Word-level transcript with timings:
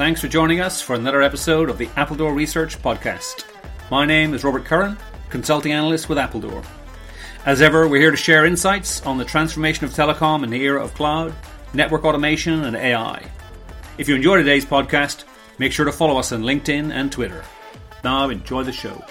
Thanks 0.00 0.22
for 0.22 0.28
joining 0.28 0.60
us 0.60 0.80
for 0.80 0.96
another 0.96 1.20
episode 1.20 1.68
of 1.68 1.76
the 1.76 1.88
Appledore 1.88 2.32
Research 2.32 2.80
Podcast. 2.80 3.44
My 3.90 4.06
name 4.06 4.32
is 4.32 4.44
Robert 4.44 4.64
Curran, 4.64 4.96
consulting 5.28 5.72
analyst 5.72 6.08
with 6.08 6.16
Appledore. 6.16 6.64
As 7.44 7.60
ever, 7.60 7.86
we're 7.86 8.00
here 8.00 8.10
to 8.10 8.16
share 8.16 8.46
insights 8.46 9.04
on 9.04 9.18
the 9.18 9.26
transformation 9.26 9.84
of 9.84 9.90
telecom 9.90 10.42
in 10.42 10.48
the 10.48 10.62
era 10.62 10.82
of 10.82 10.94
cloud, 10.94 11.34
network 11.74 12.06
automation, 12.06 12.64
and 12.64 12.76
AI. 12.76 13.22
If 13.98 14.08
you 14.08 14.14
enjoy 14.14 14.38
today's 14.38 14.64
podcast, 14.64 15.24
make 15.58 15.70
sure 15.70 15.84
to 15.84 15.92
follow 15.92 16.16
us 16.16 16.32
on 16.32 16.44
LinkedIn 16.44 16.90
and 16.90 17.12
Twitter. 17.12 17.44
Now, 18.02 18.30
enjoy 18.30 18.62
the 18.62 18.72
show. 18.72 19.04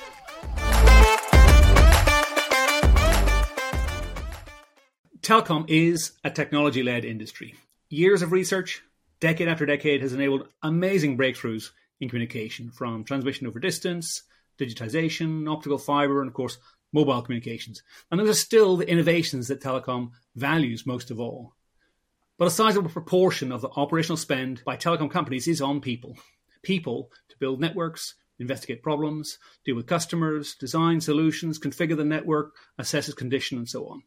Telecom 5.22 5.66
is 5.68 6.14
a 6.24 6.32
technology 6.32 6.82
led 6.82 7.06
industry. 7.06 7.54
Years 7.92 8.24
of 8.24 8.32
research, 8.32 8.82
decade 9.20 9.48
after 9.48 9.66
decade, 9.66 10.02
has 10.02 10.14
enabled 10.14 10.48
amazing 10.64 11.18
breakthroughs 11.18 11.72
in 12.00 12.10
communication 12.10 12.72
from 12.72 13.04
transmission 13.04 13.48
over 13.48 13.60
distance, 13.60 14.24
digitization, 14.58 15.52
optical 15.52 15.78
fiber, 15.78 16.22
and 16.22 16.28
of 16.28 16.34
course, 16.34 16.58
mobile 16.92 17.22
communications. 17.22 17.84
And 18.10 18.20
those 18.20 18.30
are 18.30 18.34
still 18.34 18.78
the 18.78 18.90
innovations 18.90 19.48
that 19.48 19.62
telecom 19.62 20.12
values 20.36 20.86
most 20.86 21.12
of 21.12 21.20
all. 21.20 21.54
But 22.38 22.48
a 22.48 22.52
sizable 22.52 22.90
proportion 22.90 23.52
of 23.52 23.62
the 23.62 23.70
operational 23.70 24.18
spend 24.18 24.64
by 24.64 24.78
telecom 24.78 25.12
companies 25.12 25.48
is 25.48 25.62
on 25.62 25.82
people. 25.82 26.18
People 26.64 27.12
to 27.30 27.38
build 27.38 27.60
networks, 27.60 28.16
investigate 28.40 28.82
problems, 28.82 29.38
deal 29.66 29.76
with 29.76 29.88
customers, 29.88 30.56
design 30.56 31.02
solutions, 31.02 31.60
configure 31.60 31.98
the 31.98 32.06
network, 32.06 32.56
assess 32.78 33.10
its 33.10 33.18
condition, 33.18 33.58
and 33.58 33.68
so 33.68 33.88
on. 33.88 34.04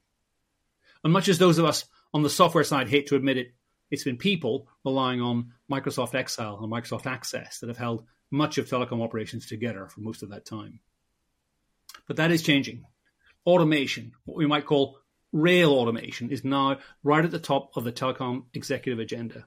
And 1.04 1.12
much 1.12 1.28
as 1.28 1.38
those 1.38 1.58
of 1.58 1.66
us 1.66 1.84
on 2.14 2.22
the 2.22 2.30
software 2.30 2.64
side 2.64 2.88
hate 2.88 3.06
to 3.08 3.16
admit 3.16 3.36
it, 3.36 3.52
it's 3.92 4.04
been 4.04 4.16
people 4.16 4.66
relying 4.86 5.20
on 5.20 5.52
Microsoft 5.70 6.14
Excel 6.14 6.58
and 6.62 6.72
Microsoft 6.72 7.04
Access 7.04 7.58
that 7.58 7.68
have 7.68 7.76
held 7.76 8.06
much 8.30 8.56
of 8.56 8.66
telecom 8.66 9.02
operations 9.02 9.46
together 9.46 9.86
for 9.86 10.00
most 10.00 10.22
of 10.22 10.30
that 10.30 10.46
time. 10.46 10.80
But 12.08 12.16
that 12.16 12.30
is 12.30 12.42
changing. 12.42 12.84
Automation, 13.44 14.12
what 14.24 14.38
we 14.38 14.46
might 14.46 14.64
call 14.64 14.98
rail 15.30 15.72
automation, 15.72 16.30
is 16.30 16.42
now 16.42 16.78
right 17.02 17.22
at 17.22 17.30
the 17.30 17.38
top 17.38 17.76
of 17.76 17.84
the 17.84 17.92
telecom 17.92 18.44
executive 18.54 18.98
agenda. 18.98 19.46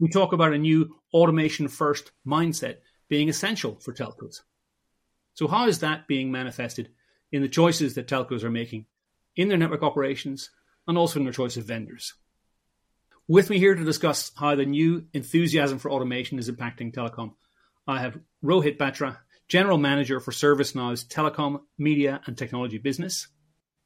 We 0.00 0.08
talk 0.08 0.32
about 0.32 0.54
a 0.54 0.58
new 0.58 0.96
automation 1.12 1.68
first 1.68 2.10
mindset 2.26 2.78
being 3.10 3.28
essential 3.28 3.78
for 3.80 3.92
telcos. 3.92 4.40
So, 5.34 5.46
how 5.46 5.68
is 5.68 5.80
that 5.80 6.08
being 6.08 6.32
manifested 6.32 6.88
in 7.30 7.42
the 7.42 7.48
choices 7.48 7.94
that 7.94 8.08
telcos 8.08 8.44
are 8.44 8.50
making 8.50 8.86
in 9.36 9.48
their 9.48 9.58
network 9.58 9.82
operations 9.82 10.48
and 10.88 10.96
also 10.96 11.18
in 11.18 11.24
their 11.24 11.34
choice 11.34 11.58
of 11.58 11.64
vendors? 11.64 12.14
With 13.28 13.50
me 13.50 13.58
here 13.58 13.74
to 13.74 13.84
discuss 13.84 14.32
how 14.36 14.56
the 14.56 14.66
new 14.66 15.06
enthusiasm 15.12 15.78
for 15.78 15.90
automation 15.90 16.38
is 16.38 16.50
impacting 16.50 16.92
telecom, 16.92 17.34
I 17.86 18.00
have 18.00 18.18
Rohit 18.44 18.78
Batra, 18.78 19.18
General 19.48 19.78
Manager 19.78 20.18
for 20.18 20.32
ServiceNow's 20.32 21.04
Telecom, 21.04 21.60
Media 21.78 22.20
and 22.26 22.36
Technology 22.36 22.78
Business, 22.78 23.28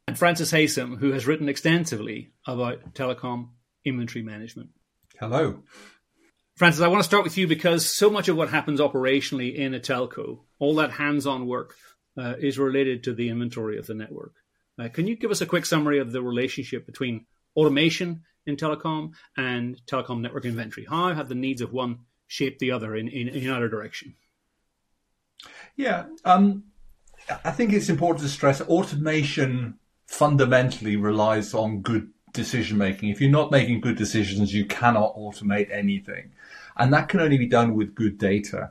and 0.07 0.19
Francis 0.19 0.53
Haysom, 0.53 0.99
who 0.99 1.13
has 1.13 1.27
written 1.27 1.49
extensively 1.49 2.33
about 2.47 2.95
telecom 2.95 3.51
inventory 3.85 4.23
management. 4.23 4.71
Hello. 5.21 5.63
Francis, 6.55 6.81
I 6.81 6.89
want 6.89 7.01
to 7.01 7.09
start 7.09 7.25
with 7.25 7.37
you 7.37 7.47
because 7.47 7.95
so 7.95 8.09
much 8.09 8.29
of 8.29 8.37
what 8.37 8.49
happens 8.49 8.81
operationally 8.81 9.55
in 9.55 9.75
a 9.75 9.81
telco, 9.81 10.41
all 10.59 10.77
that 10.77 10.93
hands 10.93 11.27
on 11.27 11.47
work, 11.47 11.75
uh, 12.19 12.35
is 12.39 12.59
related 12.59 13.05
to 13.05 13.13
the 13.13 13.29
inventory 13.29 13.79
of 13.79 13.87
the 13.87 13.95
network. 13.95 14.33
Uh, 14.79 14.89
can 14.89 15.07
you 15.07 15.17
give 15.17 15.31
us 15.31 15.43
a 15.43 15.47
quick 15.47 15.67
summary 15.67 15.99
of 15.99 16.13
the 16.13 16.23
relationship 16.23 16.87
between 16.87 17.27
automation 17.55 18.23
in 18.47 18.57
telecom 18.57 19.13
and 19.37 19.81
telecom 19.87 20.21
network 20.21 20.45
inventory? 20.45 20.87
How 20.89 21.13
have 21.13 21.29
the 21.29 21.35
needs 21.35 21.61
of 21.61 21.73
one 21.73 22.01
shaped 22.27 22.59
the 22.59 22.71
other 22.71 22.97
in, 22.97 23.09
in, 23.09 23.29
in 23.29 23.51
either 23.51 23.69
direction? 23.69 24.15
Yeah, 25.77 26.07
um, 26.25 26.65
I 27.45 27.51
think 27.51 27.73
it's 27.73 27.89
important 27.89 28.23
to 28.23 28.29
stress 28.29 28.61
automation 28.63 29.79
fundamentally 30.07 30.97
relies 30.97 31.53
on 31.53 31.83
good 31.83 32.11
decision 32.33 32.79
making. 32.79 33.11
If 33.11 33.21
you're 33.21 33.31
not 33.31 33.51
making 33.51 33.81
good 33.81 33.97
decisions, 33.97 34.55
you 34.55 34.65
cannot 34.65 35.17
automate 35.17 35.71
anything. 35.71 36.33
And 36.77 36.93
that 36.93 37.09
can 37.09 37.21
only 37.21 37.39
be 37.39 37.47
done 37.47 37.75
with 37.75 37.95
good 37.95 38.19
data. 38.19 38.71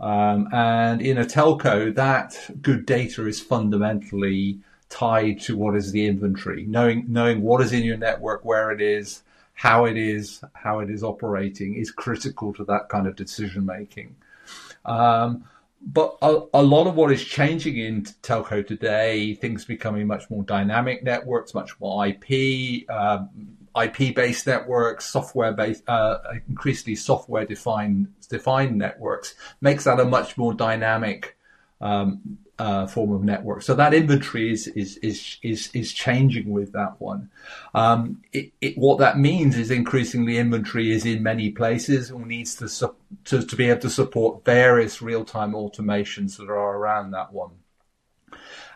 Um, 0.00 0.48
and 0.52 1.00
in 1.00 1.18
a 1.18 1.24
telco, 1.24 1.94
that 1.94 2.50
good 2.60 2.84
data 2.84 3.26
is 3.26 3.40
fundamentally 3.40 4.60
tied 4.94 5.40
to 5.40 5.56
what 5.56 5.74
is 5.74 5.90
the 5.90 6.06
inventory, 6.06 6.64
knowing 6.66 7.04
knowing 7.08 7.42
what 7.42 7.60
is 7.60 7.72
in 7.72 7.82
your 7.82 7.96
network, 7.96 8.44
where 8.44 8.70
it 8.70 8.80
is, 8.80 9.24
how 9.54 9.86
it 9.86 9.96
is, 9.96 10.40
how 10.52 10.78
it 10.78 10.88
is 10.88 11.02
operating 11.02 11.74
is 11.74 11.90
critical 11.90 12.52
to 12.54 12.64
that 12.64 12.88
kind 12.88 13.08
of 13.08 13.16
decision 13.16 13.66
making. 13.66 14.14
Um, 14.84 15.46
but 15.82 16.16
a, 16.22 16.42
a, 16.54 16.62
lot 16.62 16.86
of 16.86 16.94
what 16.94 17.10
is 17.10 17.24
changing 17.24 17.76
in 17.76 18.04
telco 18.22 18.66
today, 18.66 19.34
things 19.34 19.64
becoming 19.64 20.06
much 20.06 20.30
more 20.30 20.44
dynamic 20.44 21.02
networks, 21.02 21.54
much 21.54 21.78
more 21.80 22.06
IP, 22.06 22.88
um, 22.88 23.28
IP-based 23.82 24.46
networks, 24.46 25.06
software-based, 25.06 25.82
uh, 25.88 26.18
increasingly 26.48 26.94
software-defined 26.94 28.06
defined 28.28 28.78
networks, 28.78 29.34
makes 29.60 29.84
that 29.84 29.98
a 29.98 30.04
much 30.04 30.38
more 30.38 30.54
dynamic 30.54 31.36
um, 31.80 32.38
uh, 32.58 32.86
form 32.86 33.12
of 33.12 33.24
network. 33.24 33.62
So 33.62 33.74
that 33.74 33.94
inventory 33.94 34.52
is 34.52 34.68
is 34.68 34.96
is 34.98 35.38
is, 35.42 35.70
is 35.74 35.92
changing 35.92 36.50
with 36.50 36.72
that 36.72 37.00
one. 37.00 37.30
Um, 37.74 38.22
it, 38.32 38.52
it, 38.60 38.78
what 38.78 38.98
that 38.98 39.18
means 39.18 39.56
is 39.56 39.70
increasingly 39.70 40.38
inventory 40.38 40.92
is 40.92 41.04
in 41.04 41.22
many 41.22 41.50
places 41.50 42.10
and 42.10 42.26
needs 42.26 42.54
to, 42.56 42.68
su- 42.68 42.94
to 43.24 43.44
to 43.44 43.56
be 43.56 43.68
able 43.70 43.80
to 43.80 43.90
support 43.90 44.44
various 44.44 45.02
real 45.02 45.24
time 45.24 45.52
automations 45.52 46.36
that 46.36 46.48
are 46.48 46.76
around 46.76 47.10
that 47.10 47.32
one. 47.32 47.50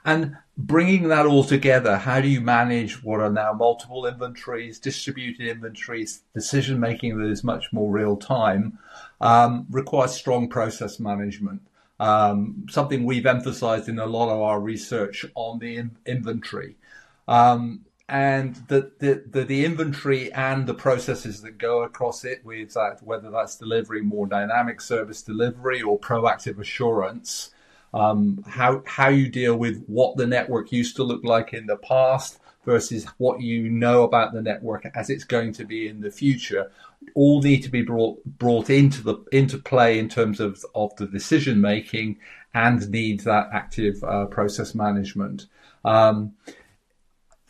And 0.05 0.37
bringing 0.57 1.09
that 1.09 1.27
all 1.27 1.45
together, 1.45 1.99
how 1.99 2.21
do 2.21 2.29
you 2.29 2.41
manage 2.41 3.03
what 3.05 3.21
are 3.21 3.31
now 3.31 3.53
multiple 3.53 4.07
inventories, 4.07 4.79
distributed 4.79 5.47
inventories, 5.47 6.23
decision 6.35 6.81
making 6.81 7.19
that 7.19 7.29
is 7.29 7.45
much 7.45 7.73
more 7.73 7.91
real 7.91 8.17
time, 8.17 8.79
um, 9.21 9.67
requires 9.71 10.13
strong 10.13 10.49
process 10.49 10.99
management 10.99 11.63
um, 12.01 12.67
something 12.71 13.05
we've 13.05 13.27
emphasized 13.27 13.89
in 13.89 13.99
a 13.99 14.07
lot 14.07 14.33
of 14.33 14.41
our 14.41 14.61
research 14.61 15.27
on 15.35 15.59
the 15.59 15.77
in- 15.77 15.97
inventory. 16.07 16.77
Um, 17.27 17.85
and 18.09 18.57
the, 18.69 18.93
the, 19.01 19.23
the, 19.31 19.45
the, 19.45 19.65
inventory 19.67 20.33
and 20.33 20.67
the 20.67 20.73
processes 20.73 21.43
that 21.43 21.59
go 21.59 21.83
across 21.83 22.25
it, 22.25 22.43
with 22.43 22.73
that, 22.73 23.03
whether 23.03 23.31
that's 23.31 23.57
delivering 23.57 24.07
more 24.07 24.27
dynamic 24.27 24.81
service 24.81 25.21
delivery 25.21 25.83
or 25.83 25.99
proactive 25.99 26.59
assurance, 26.59 27.51
um, 27.93 28.43
how, 28.49 28.83
how 28.87 29.09
you 29.09 29.29
deal 29.29 29.57
with 29.57 29.85
what 29.87 30.17
the 30.17 30.27
network 30.27 30.73
used 30.73 30.97
to 30.97 31.03
look 31.03 31.23
like 31.23 31.53
in 31.53 31.67
the 31.67 31.77
past 31.77 32.39
versus 32.69 33.07
what 33.17 33.41
you 33.41 33.71
know 33.71 34.03
about 34.03 34.35
the 34.35 34.43
network 34.43 34.85
as 34.95 35.09
it's 35.09 35.25
going 35.25 35.55
to 35.55 35.65
be 35.65 35.89
in 35.89 36.03
the 36.03 36.11
future 36.11 36.71
all 37.15 37.41
need 37.41 37.63
to 37.63 37.71
be 37.71 37.81
brought 37.81 38.23
brought 38.27 38.69
into 38.69 39.03
the 39.03 39.17
into 39.33 39.57
play 39.57 39.99
in 39.99 40.07
terms 40.07 40.39
of 40.39 40.63
of 40.75 40.95
the 40.97 41.07
decision 41.07 41.63
making 41.63 42.19
and 42.53 42.91
need 42.91 43.21
that 43.21 43.49
active 43.55 44.05
uh, 44.05 44.27
process 44.27 44.75
management. 44.75 45.47
Um, 45.83 46.35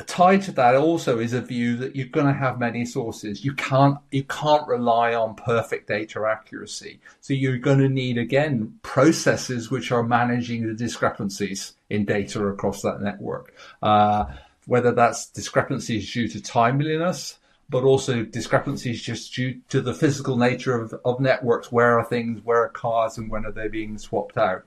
tied 0.07 0.43
to 0.43 0.53
that 0.53 0.77
also 0.77 1.19
is 1.19 1.33
a 1.33 1.41
view 1.41 1.77
that 1.77 1.97
you're 1.97 2.07
going 2.07 2.27
to 2.27 2.33
have 2.33 2.61
many 2.61 2.85
sources. 2.85 3.45
You 3.45 3.55
can't 3.55 3.99
you 4.13 4.23
can't 4.23 4.69
rely 4.69 5.15
on 5.15 5.35
perfect 5.35 5.89
data 5.89 6.25
accuracy. 6.25 7.01
So 7.21 7.35
you're 7.35 7.59
going 7.59 7.81
to 7.81 7.89
need 7.89 8.19
again 8.19 8.79
processes 8.83 9.69
which 9.69 9.91
are 9.91 10.05
managing 10.05 10.67
the 10.67 10.75
discrepancies 10.75 11.75
in 11.91 12.05
data 12.05 12.47
across 12.47 12.83
that 12.83 13.01
network. 13.01 13.55
Uh, 13.83 14.27
whether 14.69 14.93
that's 14.93 15.31
discrepancies 15.31 16.13
due 16.13 16.29
to 16.29 16.43
timeliness, 16.43 17.39
but 17.71 17.85
also 17.85 18.23
discrepancies 18.23 19.03
just 19.03 19.35
due 19.35 19.59
to 19.71 19.81
the 19.81 19.95
physical 19.95 20.37
nature 20.37 20.79
of, 20.79 20.95
of 21.07 21.21
networks. 21.21 21.73
Where 21.73 21.99
are 21.99 22.05
things, 22.05 22.43
where 22.45 22.65
are 22.65 22.69
cars, 22.69 23.17
and 23.17 23.31
when 23.31 23.47
are 23.47 23.51
they 23.51 23.69
being 23.69 23.97
swapped 23.97 24.37
out? 24.37 24.67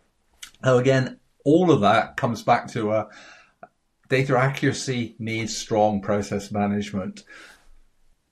Now, 0.64 0.80
again, 0.80 1.20
all 1.46 1.70
of 1.70 1.82
that 1.82 2.18
comes 2.18 2.42
back 2.42 2.68
to 2.72 2.94
a 2.94 3.00
uh, 3.00 3.68
data 4.10 4.36
accuracy 4.36 5.16
needs 5.20 5.56
strong 5.56 6.02
process 6.02 6.52
management. 6.52 7.24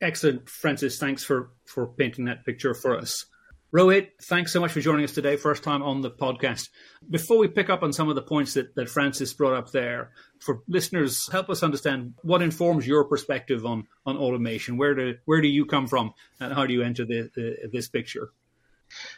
Excellent, 0.02 0.50
Francis. 0.50 0.98
Thanks 0.98 1.24
for, 1.24 1.52
for 1.66 1.86
painting 1.86 2.26
that 2.26 2.46
picture 2.48 2.74
for 2.74 2.98
us. 2.98 3.28
Rohit, 3.72 4.14
thanks 4.24 4.52
so 4.52 4.60
much 4.60 4.72
for 4.72 4.82
joining 4.82 5.04
us 5.04 5.12
today, 5.12 5.36
first 5.36 5.62
time 5.62 5.84
on 5.84 6.02
the 6.02 6.10
podcast. 6.10 6.70
Before 7.08 7.38
we 7.38 7.48
pick 7.48 7.70
up 7.70 7.84
on 7.84 7.94
some 7.94 8.10
of 8.10 8.16
the 8.16 8.22
points 8.24 8.56
that, 8.56 8.74
that 8.74 8.90
Francis 8.90 9.32
brought 9.32 9.54
up 9.54 9.72
there, 9.72 10.12
for 10.40 10.64
listeners, 10.68 11.30
help 11.32 11.52
us 11.52 11.62
understand 11.62 12.16
what 12.24 12.42
informs 12.42 12.88
your 12.88 13.04
perspective 13.04 13.68
on, 13.68 13.86
on 14.08 14.18
automation. 14.18 14.76
Where 14.76 14.96
do 14.96 15.18
where 15.26 15.40
do 15.40 15.48
you 15.48 15.68
come 15.68 15.86
from, 15.86 16.16
and 16.40 16.52
how 16.52 16.66
do 16.66 16.74
you 16.74 16.82
enter 16.82 17.06
the, 17.06 17.30
the, 17.36 17.70
this 17.72 17.88
picture? 17.88 18.32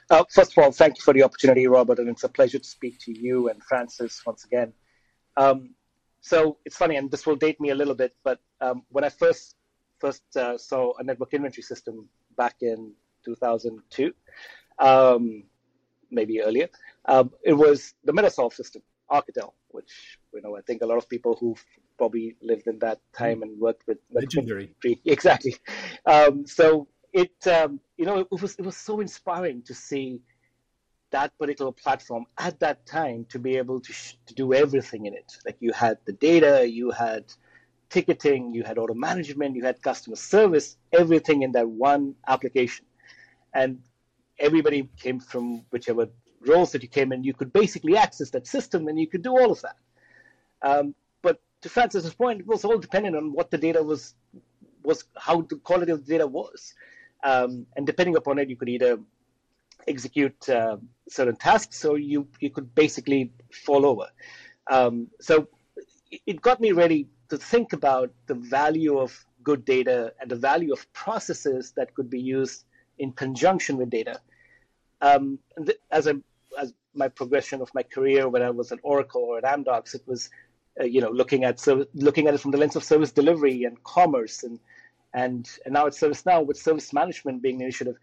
Uh, 0.09 0.25
first 0.29 0.51
of 0.51 0.61
all, 0.61 0.73
thank 0.73 0.97
you 0.97 1.01
for 1.01 1.13
the 1.13 1.23
opportunity, 1.23 1.65
Robert, 1.67 1.99
and 1.99 2.09
it's 2.09 2.25
a 2.25 2.29
pleasure 2.29 2.59
to 2.59 2.67
speak 2.67 2.99
to 2.99 3.17
you 3.17 3.47
and 3.47 3.63
Francis 3.63 4.21
once 4.25 4.43
again. 4.43 4.73
Um, 5.37 5.75
so 6.19 6.57
it's 6.65 6.75
funny, 6.75 6.97
and 6.97 7.09
this 7.09 7.25
will 7.25 7.37
date 7.37 7.61
me 7.61 7.69
a 7.69 7.75
little 7.75 7.95
bit, 7.95 8.17
but 8.21 8.41
um, 8.59 8.83
when 8.89 9.05
I 9.05 9.09
first 9.09 9.55
first 9.99 10.23
uh, 10.35 10.57
saw 10.57 10.91
a 10.99 11.03
network 11.05 11.33
inventory 11.33 11.63
system 11.63 12.09
back 12.35 12.57
in 12.59 12.91
2002, 13.23 14.13
um, 14.79 15.43
maybe 16.09 16.41
earlier. 16.41 16.69
Um, 17.05 17.31
it 17.43 17.53
was 17.53 17.93
the 18.03 18.13
Metasolv 18.13 18.53
system, 18.53 18.81
Architel, 19.09 19.53
which 19.69 20.17
you 20.33 20.41
know 20.41 20.57
I 20.57 20.61
think 20.61 20.81
a 20.81 20.85
lot 20.85 20.97
of 20.97 21.09
people 21.09 21.35
who've 21.39 21.63
probably 21.97 22.35
lived 22.41 22.67
in 22.67 22.79
that 22.79 22.99
time 23.13 23.41
and 23.43 23.59
worked 23.59 23.85
with 23.87 23.99
legendary. 24.11 24.73
Exactly. 25.05 25.55
Um, 26.05 26.45
so 26.45 26.87
it 27.13 27.35
um, 27.47 27.79
you 27.97 28.05
know 28.05 28.19
it 28.19 28.41
was 28.41 28.55
it 28.55 28.65
was 28.65 28.77
so 28.77 28.99
inspiring 28.99 29.61
to 29.63 29.73
see 29.73 30.21
that 31.11 31.37
particular 31.37 31.71
platform 31.71 32.25
at 32.37 32.59
that 32.59 32.85
time 32.85 33.25
to 33.29 33.37
be 33.37 33.57
able 33.57 33.79
to, 33.81 33.93
sh- 33.93 34.15
to 34.25 34.33
do 34.33 34.53
everything 34.53 35.05
in 35.05 35.13
it. 35.13 35.37
Like 35.45 35.57
you 35.59 35.73
had 35.73 35.97
the 36.05 36.13
data, 36.13 36.67
you 36.67 36.91
had 36.91 37.25
ticketing, 37.89 38.53
you 38.53 38.63
had 38.63 38.77
order 38.77 38.95
management, 38.95 39.55
you 39.55 39.63
had 39.63 39.81
customer 39.81 40.15
service, 40.15 40.77
everything 40.91 41.43
in 41.43 41.51
that 41.51 41.67
one 41.67 42.15
application. 42.27 42.85
And 43.53 43.79
everybody 44.39 44.89
came 44.97 45.19
from 45.19 45.65
whichever 45.69 46.09
roles 46.47 46.71
that 46.71 46.81
you 46.81 46.89
came 46.89 47.11
in, 47.11 47.23
you 47.23 47.33
could 47.33 47.53
basically 47.53 47.95
access 47.97 48.29
that 48.31 48.47
system 48.47 48.87
and 48.87 48.99
you 48.99 49.07
could 49.07 49.21
do 49.21 49.31
all 49.31 49.51
of 49.51 49.61
that. 49.61 49.75
Um, 50.61 50.95
but 51.21 51.39
to 51.61 51.69
Francis's 51.69 52.13
point, 52.13 52.41
it 52.41 52.47
was 52.47 52.65
all 52.65 52.77
dependent 52.77 53.15
on 53.15 53.33
what 53.33 53.51
the 53.51 53.57
data 53.57 53.81
was, 53.83 54.15
was 54.83 55.03
how 55.17 55.41
the 55.41 55.57
quality 55.57 55.91
of 55.91 56.05
the 56.05 56.11
data 56.11 56.27
was. 56.27 56.73
Um, 57.23 57.67
and 57.75 57.85
depending 57.85 58.15
upon 58.15 58.39
it, 58.39 58.49
you 58.49 58.55
could 58.55 58.69
either 58.69 58.97
execute 59.87 60.49
uh, 60.49 60.77
certain 61.09 61.35
tasks, 61.35 61.79
so 61.79 61.95
you 61.95 62.27
you 62.39 62.49
could 62.49 62.73
basically 62.75 63.31
fall 63.65 63.85
over. 63.85 64.07
Um, 64.69 65.07
so 65.19 65.47
it 66.27 66.41
got 66.41 66.59
me 66.59 66.71
ready 66.71 67.07
to 67.29 67.37
think 67.37 67.73
about 67.73 68.11
the 68.27 68.35
value 68.35 68.97
of 68.99 69.25
good 69.43 69.65
data 69.65 70.13
and 70.19 70.29
the 70.29 70.35
value 70.35 70.73
of 70.73 70.91
processes 70.93 71.71
that 71.75 71.93
could 71.95 72.09
be 72.09 72.19
used 72.19 72.65
in 73.01 73.11
conjunction 73.11 73.77
with 73.77 73.89
data. 73.89 74.19
Um, 75.01 75.39
th- 75.65 75.79
as 75.91 76.07
as 76.61 76.73
my 76.93 77.07
progression 77.07 77.61
of 77.61 77.69
my 77.73 77.83
career 77.83 78.29
when 78.29 78.41
I 78.41 78.51
was 78.51 78.71
at 78.71 78.79
Oracle 78.83 79.23
or 79.23 79.37
at 79.39 79.43
Amdocs, 79.43 79.95
it 79.95 80.03
was 80.05 80.29
uh, 80.79 80.85
you 80.85 81.01
know 81.01 81.11
looking 81.21 81.43
at 81.43 81.59
service, 81.59 81.87
looking 81.93 82.27
at 82.27 82.33
it 82.35 82.39
from 82.39 82.51
the 82.51 82.57
lens 82.57 82.75
of 82.75 82.83
service 82.83 83.11
delivery 83.11 83.63
and 83.63 83.83
commerce 83.83 84.43
and 84.43 84.59
and 85.13 85.49
and 85.65 85.73
now 85.73 85.85
at 85.87 85.93
ServiceNow 85.93 86.45
with 86.45 86.57
service 86.57 86.93
management 86.93 87.41
being 87.41 87.55
an 87.55 87.63
initiative 87.63 87.97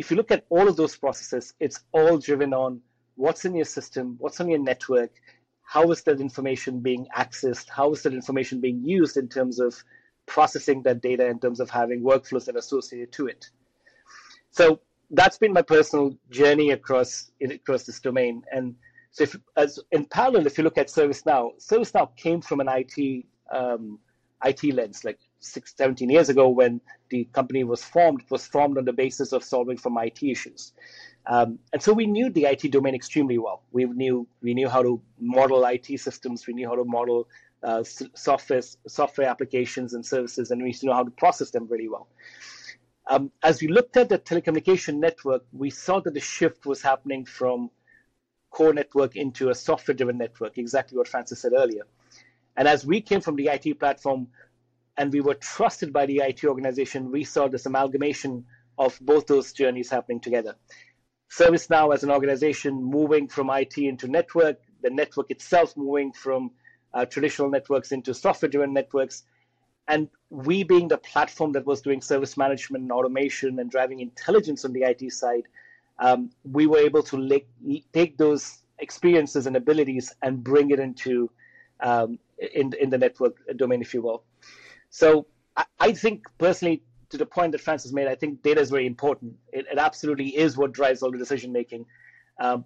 if 0.00 0.10
you 0.10 0.16
look 0.16 0.30
at 0.30 0.46
all 0.48 0.66
of 0.66 0.76
those 0.76 0.96
processes, 0.96 1.52
it's 1.60 1.80
all 1.92 2.16
driven 2.16 2.54
on 2.54 2.80
what's 3.16 3.44
in 3.44 3.54
your 3.54 3.66
system, 3.66 4.16
what's 4.18 4.40
on 4.40 4.48
your 4.48 4.58
network, 4.58 5.10
how 5.62 5.90
is 5.90 6.02
that 6.04 6.20
information 6.20 6.80
being 6.80 7.06
accessed, 7.16 7.68
how 7.68 7.92
is 7.92 8.02
that 8.02 8.14
information 8.14 8.60
being 8.60 8.82
used 8.82 9.18
in 9.18 9.28
terms 9.28 9.60
of 9.60 9.74
processing 10.26 10.82
that 10.84 11.02
data, 11.02 11.26
in 11.26 11.38
terms 11.38 11.60
of 11.60 11.68
having 11.68 12.02
workflows 12.02 12.46
that 12.46 12.54
are 12.54 12.60
associated 12.60 13.12
to 13.12 13.26
it. 13.26 13.50
So 14.50 14.80
that's 15.10 15.38
been 15.38 15.52
my 15.52 15.62
personal 15.62 16.16
journey 16.30 16.70
across 16.70 17.30
across 17.42 17.84
this 17.84 18.00
domain. 18.00 18.42
And 18.52 18.76
so, 19.12 19.24
if, 19.24 19.36
as 19.56 19.78
in 19.90 20.04
parallel, 20.04 20.46
if 20.46 20.56
you 20.56 20.64
look 20.64 20.78
at 20.78 20.88
ServiceNow, 20.88 21.60
ServiceNow 21.60 22.16
came 22.16 22.40
from 22.40 22.60
an 22.60 22.68
IT 22.68 23.26
um, 23.50 23.98
IT 24.44 24.62
lens. 24.74 25.04
Like 25.04 25.18
six, 25.40 25.74
17 25.76 26.08
years 26.10 26.28
ago 26.28 26.48
when 26.48 26.80
the 27.08 27.24
company 27.32 27.64
was 27.64 27.82
formed, 27.82 28.22
it 28.22 28.30
was 28.30 28.46
formed 28.46 28.78
on 28.78 28.84
the 28.84 28.92
basis 28.92 29.32
of 29.32 29.42
solving 29.42 29.76
from 29.76 29.98
IT 29.98 30.22
issues. 30.22 30.72
Um, 31.26 31.58
and 31.72 31.82
so 31.82 31.92
we 31.92 32.06
knew 32.06 32.30
the 32.30 32.44
IT 32.44 32.70
domain 32.70 32.94
extremely 32.94 33.38
well. 33.38 33.62
We 33.72 33.84
knew 33.84 34.26
we 34.42 34.54
knew 34.54 34.68
how 34.68 34.82
to 34.82 35.02
model 35.18 35.64
IT 35.64 35.86
systems. 35.98 36.46
We 36.46 36.54
knew 36.54 36.68
how 36.68 36.76
to 36.76 36.84
model 36.84 37.28
uh, 37.62 37.84
software 38.14 38.62
software 38.86 39.28
applications 39.28 39.92
and 39.94 40.04
services, 40.04 40.50
and 40.50 40.62
we 40.62 40.68
used 40.68 40.80
to 40.80 40.86
know 40.86 40.94
how 40.94 41.04
to 41.04 41.10
process 41.10 41.50
them 41.50 41.66
really 41.68 41.88
well. 41.88 42.08
Um, 43.10 43.32
as 43.42 43.60
we 43.60 43.66
looked 43.66 43.96
at 43.96 44.08
the 44.08 44.20
telecommunication 44.20 44.98
network, 44.98 45.44
we 45.52 45.70
saw 45.70 45.98
that 45.98 46.14
the 46.14 46.20
shift 46.20 46.64
was 46.64 46.80
happening 46.80 47.24
from 47.24 47.68
core 48.50 48.72
network 48.72 49.16
into 49.16 49.50
a 49.50 49.54
software-driven 49.54 50.16
network. 50.16 50.58
Exactly 50.58 50.96
what 50.96 51.08
Francis 51.08 51.40
said 51.40 51.52
earlier. 51.52 51.82
And 52.56 52.68
as 52.68 52.86
we 52.86 53.00
came 53.00 53.20
from 53.20 53.34
the 53.34 53.48
IT 53.48 53.80
platform, 53.80 54.28
and 54.96 55.12
we 55.12 55.20
were 55.20 55.34
trusted 55.34 55.92
by 55.92 56.06
the 56.06 56.18
IT 56.18 56.44
organization, 56.44 57.10
we 57.10 57.24
saw 57.24 57.48
this 57.48 57.66
amalgamation 57.66 58.44
of 58.78 58.96
both 59.00 59.26
those 59.26 59.52
journeys 59.52 59.90
happening 59.90 60.20
together. 60.20 60.54
ServiceNow 61.32 61.92
as 61.92 62.04
an 62.04 62.12
organization 62.12 62.80
moving 62.80 63.26
from 63.26 63.50
IT 63.50 63.76
into 63.76 64.06
network, 64.06 64.60
the 64.82 64.90
network 64.90 65.32
itself 65.32 65.76
moving 65.76 66.12
from 66.12 66.52
uh, 66.94 67.06
traditional 67.06 67.50
networks 67.50 67.90
into 67.90 68.14
software 68.14 68.48
driven 68.48 68.72
networks, 68.72 69.24
and 69.90 70.08
we 70.30 70.62
being 70.62 70.86
the 70.86 70.96
platform 70.96 71.52
that 71.52 71.66
was 71.66 71.82
doing 71.82 72.00
service 72.00 72.36
management 72.36 72.82
and 72.82 72.92
automation 72.92 73.58
and 73.58 73.70
driving 73.70 73.98
intelligence 73.98 74.64
on 74.64 74.72
the 74.72 74.82
IT 74.82 75.12
side, 75.12 75.42
um, 75.98 76.30
we 76.44 76.66
were 76.66 76.78
able 76.78 77.02
to 77.02 77.42
take 77.92 78.16
those 78.16 78.62
experiences 78.78 79.46
and 79.48 79.56
abilities 79.56 80.14
and 80.22 80.44
bring 80.44 80.70
it 80.70 80.78
into 80.78 81.28
um, 81.80 82.18
in, 82.54 82.72
in 82.80 82.88
the 82.88 82.98
network 82.98 83.34
domain, 83.56 83.82
if 83.82 83.92
you 83.92 84.00
will. 84.00 84.22
So 84.90 85.26
I, 85.56 85.64
I 85.80 85.92
think 85.92 86.24
personally, 86.38 86.82
to 87.10 87.18
the 87.18 87.26
point 87.26 87.50
that 87.52 87.60
Francis 87.60 87.92
made, 87.92 88.06
I 88.06 88.14
think 88.14 88.42
data 88.42 88.60
is 88.60 88.70
very 88.70 88.86
important. 88.86 89.34
It, 89.52 89.66
it 89.72 89.78
absolutely 89.78 90.28
is 90.36 90.56
what 90.56 90.70
drives 90.72 91.02
all 91.02 91.10
the 91.10 91.18
decision 91.18 91.50
making. 91.50 91.84
Um, 92.38 92.64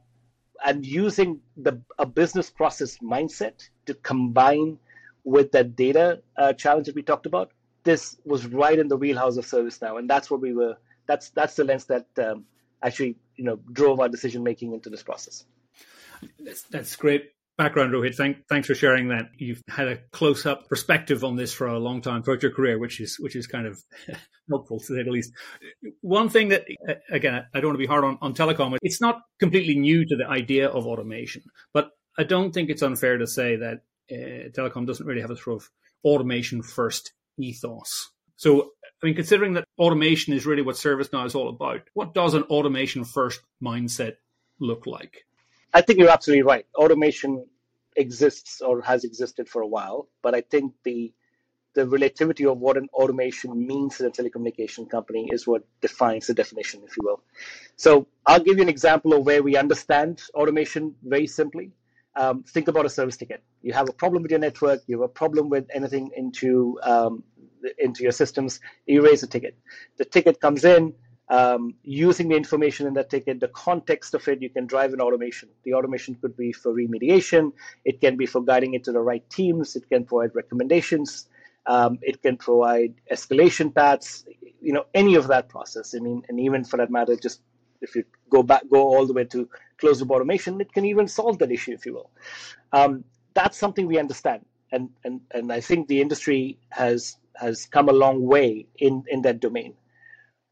and 0.65 0.85
using 0.85 1.41
the 1.57 1.81
a 1.99 2.07
business 2.07 2.51
process 2.51 2.99
mindset 2.99 3.69
to 3.87 3.95
combine 3.95 4.79
with 5.25 5.53
that 5.53 5.75
data 5.77 6.23
uh, 6.37 6.53
challenge 6.53 6.87
that 6.87 6.95
we 6.95 7.03
talked 7.03 7.27
about, 7.27 7.51
this 7.83 8.17
was 8.25 8.47
right 8.47 8.79
in 8.79 8.89
the 8.89 8.97
wheelhouse 8.97 9.37
of 9.37 9.47
ServiceNow, 9.47 9.99
and 9.99 10.09
that's 10.09 10.31
what 10.31 10.41
we 10.41 10.55
were. 10.55 10.77
That's 11.07 11.31
that's 11.31 11.55
the 11.55 11.65
lens 11.65 11.85
that 11.87 12.07
um, 12.19 12.45
actually 12.83 13.17
you 13.37 13.45
know 13.45 13.59
drove 13.73 14.01
our 14.01 14.09
decision 14.09 14.43
making 14.43 14.73
into 14.73 14.91
this 14.91 15.03
process. 15.03 15.45
That's, 16.39 16.63
that's 16.63 16.97
great 16.97 17.35
background, 17.57 17.93
Rohit. 17.93 18.15
Thank, 18.15 18.47
thanks 18.49 18.67
for 18.67 18.75
sharing 18.75 19.09
that. 19.09 19.31
You've 19.37 19.63
had 19.69 19.89
a 19.89 19.99
close 20.13 20.47
up 20.47 20.69
perspective 20.69 21.25
on 21.25 21.37
this 21.37 21.53
for 21.53 21.67
a 21.67 21.79
long 21.79 22.01
time 22.01 22.23
throughout 22.23 22.43
your 22.43 22.53
career, 22.53 22.79
which 22.79 23.01
is 23.01 23.17
which 23.19 23.37
is 23.37 23.47
kind 23.47 23.67
of 23.67 23.81
helpful 24.49 24.79
to 24.81 24.85
say 24.85 25.03
the 25.03 25.11
least. 25.11 25.33
One 26.01 26.29
thing 26.29 26.49
that, 26.49 26.65
again, 27.11 27.45
I 27.55 27.61
don't 27.61 27.69
want 27.69 27.75
to 27.77 27.79
be 27.79 27.87
hard 27.87 28.05
on, 28.05 28.19
on 28.21 28.35
telecom. 28.35 28.77
It's 28.83 29.01
not 29.01 29.21
completely 29.39 29.77
new 29.77 30.05
to 30.05 30.17
the 30.17 30.27
idea 30.27 30.69
of 30.69 30.87
automation, 30.87 31.43
but 31.73 31.91
I 32.19 32.25
don't 32.25 32.53
think 32.53 32.71
it's 32.71 32.83
unfair 32.83 33.19
to 33.19 33.27
say 33.27 33.57
that 33.57 33.81
uh, 34.11 34.51
telecom 34.51 34.87
doesn't 34.87 35.07
really 35.07 35.21
have 35.21 35.31
a 35.31 35.37
sort 35.37 35.63
of 35.63 35.71
automation 36.05 36.63
first 36.63 37.13
ethos. 37.39 38.11
So, 38.37 38.71
I 39.03 39.07
mean, 39.07 39.15
considering 39.15 39.55
that 39.55 39.65
automation 39.79 40.33
is 40.33 40.47
really 40.47 40.63
what 40.63 40.77
ServiceNow 40.77 41.27
is 41.27 41.35
all 41.35 41.49
about, 41.49 41.83
what 41.95 42.15
does 42.15 42.35
an 42.35 42.43
automation 42.45 43.05
first 43.05 43.41
mindset 43.63 44.17
look 44.59 44.87
like? 44.87 45.25
I 45.73 45.81
think 45.81 45.99
you're 45.99 46.11
absolutely 46.11 46.43
right. 46.43 46.67
Automation 46.75 47.47
exists 47.97 48.61
or 48.61 48.83
has 48.83 49.05
existed 49.05 49.49
for 49.49 49.63
a 49.63 49.67
while, 49.67 50.09
but 50.23 50.35
I 50.35 50.41
think 50.41 50.75
the 50.85 51.13
the 51.75 51.87
relativity 51.89 52.47
of 52.47 52.59
what 52.59 52.77
an 52.77 52.89
automation 52.95 53.67
means 53.67 54.01
in 54.01 54.07
a 54.07 54.11
telecommunication 54.11 54.89
company 54.89 55.29
is 55.33 55.45
what 55.45 55.65
defines 55.81 56.29
the 56.29 56.35
definition, 56.35 56.81
if 56.87 56.97
you 56.97 57.03
will. 57.05 57.21
So 57.75 58.07
I'll 58.25 58.39
give 58.39 58.59
you 58.59 58.63
an 58.63 58.69
example 58.69 59.13
of 59.13 59.27
where 59.27 59.43
we 59.43 59.57
understand 59.57 60.23
automation 60.35 60.95
very 61.03 61.27
simply. 61.27 61.73
Um, 62.17 62.45
think 62.45 62.69
about 62.69 62.87
a 62.87 62.89
service 62.89 63.17
ticket. 63.17 63.43
You 63.63 63.73
have 63.73 63.89
a 63.89 63.93
problem 63.93 64.23
with 64.23 64.31
your 64.31 64.41
network. 64.41 64.81
You 64.87 65.01
have 65.01 65.11
a 65.11 65.13
problem 65.13 65.49
with 65.49 65.67
anything 65.75 66.11
into 66.17 66.79
um, 66.83 67.25
into 67.79 68.03
your 68.03 68.13
systems. 68.13 68.61
You 68.87 69.05
raise 69.05 69.23
a 69.23 69.27
ticket. 69.27 69.57
The 69.97 70.05
ticket 70.05 70.41
comes 70.41 70.65
in 70.65 70.95
um, 71.29 71.75
using 71.83 72.29
the 72.29 72.37
information 72.37 72.87
in 72.87 72.95
that 72.95 73.11
ticket, 73.11 73.41
the 73.41 73.49
context 73.49 74.15
of 74.15 74.27
it, 74.29 74.43
you 74.43 74.51
can 74.51 74.67
drive 74.67 74.93
an 74.93 75.01
automation. 75.01 75.49
The 75.65 75.75
automation 75.75 76.17
could 76.17 76.37
be 76.37 76.53
for 76.53 76.73
remediation, 76.75 77.53
it 77.85 78.01
can 78.01 78.17
be 78.17 78.27
for 78.27 78.43
guiding 78.43 78.75
it 78.75 78.85
to 78.85 78.93
the 78.93 79.01
right 79.01 79.29
teams, 79.31 79.75
it 79.75 79.89
can 79.89 80.05
provide 80.05 80.35
recommendations, 80.35 81.29
um, 81.67 81.99
it 82.03 82.21
can 82.21 82.37
provide 82.37 82.95
escalation 83.11 83.75
paths, 83.75 84.25
you 84.61 84.73
know, 84.73 84.85
any 84.93 85.15
of 85.15 85.29
that 85.29 85.49
process. 85.49 85.95
I 85.95 86.01
mean, 86.01 86.23
and 86.29 86.39
even 86.41 86.65
for 86.65 86.77
that 86.77 86.91
matter, 86.91 87.17
just 87.17 87.41
if 87.81 87.97
you 87.97 88.05
go 88.29 88.43
back, 88.43 88.63
go 88.71 88.81
all 88.81 89.07
the 89.07 89.15
way 89.15 89.25
to 89.25 89.49
closed 89.79 90.01
loop 90.01 90.11
automation, 90.11 90.61
it 90.61 90.73
can 90.73 90.85
even 90.85 91.09
solve 91.09 91.39
that 91.39 91.51
issue, 91.51 91.73
if 91.73 91.87
you 91.87 91.95
will. 91.95 92.11
Um, 92.73 93.05
that's 93.35 93.59
something 93.59 93.87
we 93.87 93.99
understand, 93.99 94.45
and 94.73 94.91
and 95.05 95.21
and 95.33 95.53
I 95.53 95.61
think 95.61 95.89
the 95.89 96.01
industry 96.01 96.59
has 96.71 97.17
has 97.37 97.67
come 97.67 97.89
a 97.89 97.93
long 97.93 98.25
way 98.25 98.67
in 98.77 99.05
in 99.09 99.23
that 99.23 99.41
domain. 99.41 99.75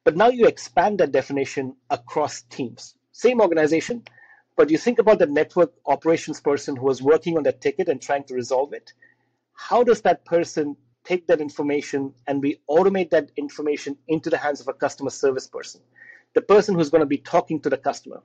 But 0.05 0.17
now 0.17 0.29
you 0.29 0.47
expand 0.47 0.99
that 0.99 1.13
definition 1.13 1.77
across 1.91 2.43
teams. 2.43 2.97
Same 3.13 3.41
organization, 3.41 4.03
but 4.57 4.71
you 4.71 4.79
think 4.79 4.99
about 4.99 5.19
the 5.19 5.27
network 5.27 5.73
operations 5.87 6.41
person 6.41 6.77
who 6.77 6.87
was 6.87 7.03
working 7.03 7.37
on 7.37 7.45
that 7.45 7.61
ticket 7.61 7.89
and 7.89 8.01
trying 8.01 8.25
to 8.25 8.35
resolve 8.35 8.73
it. 8.73 8.93
How 9.55 9.85
does 9.85 10.01
that 10.03 10.25
person 10.25 10.77
take 11.05 11.27
that 11.29 11.41
information 11.41 12.15
and 12.27 12.43
we 12.43 12.61
automate 12.69 13.11
that 13.11 13.31
information 13.37 13.97
into 14.09 14.31
the 14.31 14.37
hands 14.37 14.61
of 14.61 14.69
a 14.69 14.73
customer 14.73 15.11
service 15.11 15.47
person? 15.47 15.81
The 16.35 16.43
person 16.43 16.75
who's 16.75 16.91
going 16.91 17.01
to 17.01 17.07
be 17.07 17.19
talking 17.19 17.61
to 17.61 17.71
the 17.71 17.77
customer. 17.77 18.23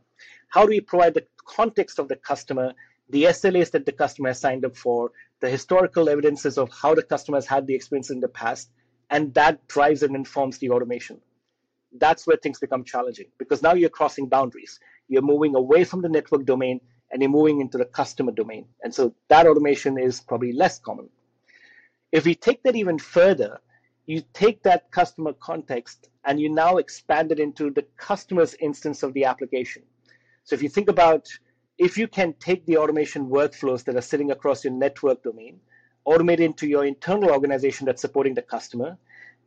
How 0.50 0.64
do 0.64 0.70
we 0.70 0.82
provide 0.82 1.14
the 1.14 1.26
context 1.46 2.00
of 2.00 2.08
the 2.08 2.16
customer, 2.16 2.74
the 3.10 3.24
SLAs 3.26 3.72
that 3.72 3.86
the 3.86 3.92
customer 3.92 4.30
has 4.30 4.40
signed 4.40 4.66
up 4.66 4.78
for, 4.78 5.12
the 5.40 5.50
historical 5.50 6.10
evidences 6.10 6.58
of 6.58 6.72
how 6.72 6.96
the 6.96 7.04
customer 7.04 7.38
has 7.38 7.46
had 7.46 7.68
the 7.68 7.76
experience 7.76 8.10
in 8.10 8.20
the 8.20 8.28
past, 8.28 8.70
and 9.10 9.34
that 9.34 9.68
drives 9.68 10.04
and 10.04 10.16
informs 10.16 10.58
the 10.58 10.70
automation 10.70 11.20
that's 12.00 12.28
where 12.28 12.38
things 12.38 12.60
become 12.60 12.84
challenging 12.84 13.28
because 13.38 13.62
now 13.62 13.74
you're 13.74 13.90
crossing 13.90 14.28
boundaries. 14.28 14.80
You're 15.08 15.22
moving 15.22 15.56
away 15.56 15.84
from 15.84 16.02
the 16.02 16.10
network 16.10 16.46
domain 16.46 16.82
and 17.12 17.22
you're 17.22 17.32
moving 17.32 17.62
into 17.62 17.78
the 17.78 17.86
customer 17.86 18.32
domain. 18.32 18.66
And 18.84 18.94
so 18.94 19.14
that 19.30 19.48
automation 19.48 19.98
is 19.98 20.20
probably 20.20 20.52
less 20.52 20.80
common. 20.80 21.10
If 22.12 22.26
we 22.26 22.36
take 22.36 22.64
that 22.64 22.76
even 22.76 23.00
further, 23.00 23.60
you 24.06 24.24
take 24.34 24.64
that 24.64 24.92
customer 24.92 25.34
context 25.34 26.10
and 26.28 26.40
you 26.40 26.50
now 26.50 26.78
expand 26.78 27.32
it 27.32 27.40
into 27.40 27.72
the 27.72 27.84
customer's 27.96 28.54
instance 28.56 29.02
of 29.02 29.14
the 29.14 29.24
application. 29.24 29.82
So 30.44 30.54
if 30.56 30.62
you 30.62 30.70
think 30.70 30.90
about 30.90 31.28
if 31.78 31.98
you 31.98 32.08
can 32.08 32.34
take 32.40 32.66
the 32.66 32.78
automation 32.78 33.30
workflows 33.30 33.84
that 33.86 33.96
are 33.96 34.02
sitting 34.02 34.32
across 34.32 34.64
your 34.64 34.74
network 34.74 35.24
domain, 35.24 35.60
automate 36.06 36.40
into 36.40 36.68
your 36.68 36.86
internal 36.86 37.30
organization 37.32 37.86
that's 37.86 38.02
supporting 38.02 38.34
the 38.34 38.42
customer, 38.42 38.98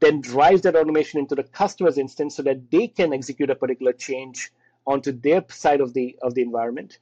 then 0.01 0.21
drives 0.23 0.63
that 0.63 0.77
automation 0.77 1.21
into 1.21 1.35
the 1.35 1.43
customer's 1.43 1.99
instance 1.99 2.37
so 2.37 2.43
that 2.43 2.71
they 2.71 2.89
can 2.89 3.13
execute 3.13 3.51
a 3.51 3.55
particular 3.55 3.93
change 3.93 4.51
onto 4.87 5.13
their 5.13 5.45
side 5.51 5.81
of 5.83 5.93
the 5.93 6.17
of 6.23 6.35
the 6.35 6.43
environment. 6.43 6.99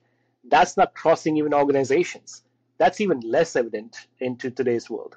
That's 0.51 0.77
not 0.77 0.95
crossing 0.95 1.37
even 1.37 1.55
organizations. 1.55 2.43
That's 2.79 3.01
even 3.01 3.21
less 3.21 3.55
evident 3.55 4.09
into 4.19 4.51
today's 4.51 4.91
world. 4.91 5.17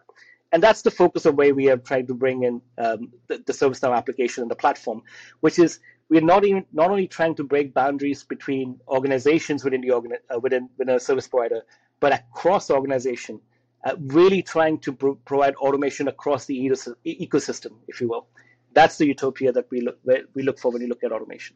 And 0.51 0.62
that's 0.62 0.81
the 0.81 0.91
focus 0.91 1.25
of 1.25 1.36
where 1.36 1.55
we 1.55 1.70
are 1.70 1.77
trying 1.77 2.08
to 2.08 2.13
bring 2.13 2.43
in 2.43 2.62
um, 2.77 3.13
the, 3.27 3.38
the 3.46 3.53
ServiceNow 3.53 3.96
application 3.96 4.41
and 4.41 4.51
the 4.51 4.55
platform, 4.55 5.03
which 5.39 5.58
is 5.58 5.79
we're 6.10 6.22
not 6.22 6.43
even 6.43 6.65
not 6.74 6.91
only 6.91 7.08
trying 7.08 7.36
to 7.36 7.43
break 7.43 7.74
boundaries 7.74 8.24
between 8.24 8.79
organizations 8.88 9.63
within 9.63 9.79
the 9.79 9.91
uh, 9.91 10.39
within, 10.39 10.70
within 10.77 10.96
a 10.96 11.00
service 11.00 11.27
provider, 11.27 11.62
but 12.01 12.13
across 12.13 12.70
organization, 12.70 13.39
uh, 13.86 13.96
really 13.98 14.41
trying 14.41 14.77
to 14.79 14.91
pro- 14.91 15.15
provide 15.15 15.55
automation 15.55 16.10
across 16.10 16.46
the 16.46 16.58
ecosystem, 17.05 17.72
if 17.88 18.01
you 18.01 18.10
will. 18.10 18.27
That's 18.74 18.98
the 18.98 19.05
utopia 19.05 19.53
that 19.53 19.72
we 19.72 19.81
look 19.81 20.00
we 20.34 20.43
look 20.43 20.60
for 20.60 20.72
when 20.72 20.81
you 20.81 20.88
look 20.88 21.03
at 21.03 21.12
automation. 21.12 21.55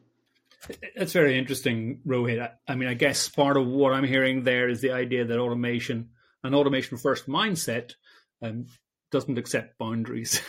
That's 0.96 1.12
very 1.12 1.38
interesting, 1.38 2.00
Rohit. 2.06 2.50
I 2.66 2.74
mean, 2.74 2.88
I 2.88 2.94
guess 2.94 3.28
part 3.28 3.56
of 3.56 3.66
what 3.66 3.92
I'm 3.92 4.04
hearing 4.04 4.42
there 4.42 4.68
is 4.68 4.80
the 4.80 4.92
idea 4.92 5.24
that 5.24 5.38
automation, 5.38 6.10
an 6.42 6.54
automation 6.54 6.96
first 6.96 7.28
mindset, 7.28 7.94
um, 8.42 8.66
doesn't 9.10 9.38
accept 9.38 9.78
boundaries. 9.78 10.40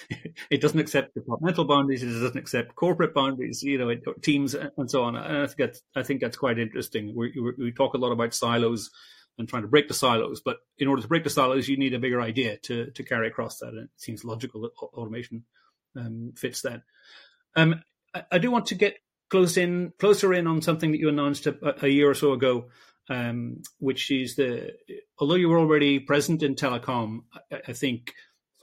it 0.50 0.60
doesn't 0.60 0.80
accept 0.80 1.14
departmental 1.14 1.64
boundaries. 1.64 2.02
It 2.02 2.10
doesn't 2.10 2.36
accept 2.36 2.74
corporate 2.74 3.14
boundaries. 3.14 3.62
You 3.62 3.78
know, 3.78 3.88
it, 3.90 4.02
teams 4.22 4.54
and 4.54 4.90
so 4.90 5.04
on. 5.04 5.16
And 5.16 5.42
I 5.42 5.46
think 5.46 5.58
that's 5.58 5.82
I 5.94 6.02
think 6.02 6.20
that's 6.20 6.36
quite 6.36 6.58
interesting. 6.58 7.14
We, 7.14 7.32
we 7.58 7.72
talk 7.72 7.94
a 7.94 7.98
lot 7.98 8.12
about 8.12 8.34
silos 8.34 8.90
and 9.38 9.48
trying 9.48 9.62
to 9.62 9.68
break 9.68 9.88
the 9.88 9.94
silos, 9.94 10.42
but 10.44 10.58
in 10.78 10.88
order 10.88 11.02
to 11.02 11.08
break 11.08 11.24
the 11.24 11.30
silos, 11.30 11.68
you 11.68 11.76
need 11.76 11.94
a 11.94 11.98
bigger 11.98 12.20
idea 12.20 12.58
to 12.64 12.90
to 12.90 13.02
carry 13.02 13.28
across 13.28 13.58
that. 13.58 13.68
And 13.68 13.84
it 13.84 13.90
seems 13.96 14.24
logical 14.24 14.62
that 14.62 14.72
automation 14.76 15.44
um, 15.96 16.32
fits 16.36 16.62
that. 16.62 16.82
Um, 17.56 17.82
I, 18.14 18.24
I, 18.32 18.38
do 18.38 18.50
want 18.50 18.66
to 18.66 18.74
get 18.74 18.96
close 19.28 19.56
in 19.56 19.92
closer 19.98 20.32
in 20.34 20.46
on 20.46 20.62
something 20.62 20.92
that 20.92 20.98
you 20.98 21.08
announced 21.08 21.46
a, 21.46 21.84
a 21.84 21.88
year 21.88 22.10
or 22.10 22.14
so 22.14 22.32
ago 22.32 22.68
um, 23.10 23.62
which 23.78 24.10
is 24.10 24.36
the 24.36 24.72
although 25.18 25.34
you 25.34 25.48
were 25.48 25.58
already 25.58 25.98
present 25.98 26.42
in 26.42 26.54
telecom, 26.54 27.24
I, 27.52 27.60
I 27.68 27.72
think 27.72 28.14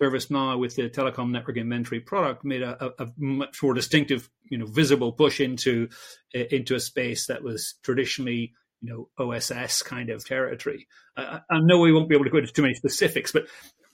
ServiceNow 0.02 0.58
with 0.58 0.76
the 0.76 0.90
telecom 0.90 1.32
network 1.32 1.58
inventory 1.58 2.00
product 2.00 2.46
made 2.46 2.62
a, 2.62 2.94
a, 2.98 3.08
much 3.18 3.62
more 3.62 3.74
distinctive, 3.74 4.30
you 4.50 4.58
know, 4.58 4.66
visible 4.66 5.12
push 5.12 5.42
into 5.42 5.90
uh, 6.36 6.46
into 6.50 6.76
a 6.76 6.80
space 6.80 7.28
that 7.28 7.44
was 7.44 7.76
traditionally, 7.84 8.54
you 8.82 8.90
know, 8.90 9.10
OSS 9.24 9.82
kind 9.84 10.10
of 10.10 10.26
territory. 10.26 10.88
I, 11.18 11.42
I 11.50 11.60
know 11.60 11.80
we 11.80 11.92
won't 11.92 12.10
be 12.10 12.16
able 12.16 12.26
to 12.26 12.32
go 12.32 12.38
into 12.38 12.54
too 12.54 12.62
many 12.62 12.76
specifics, 12.76 13.34
but 13.34 13.48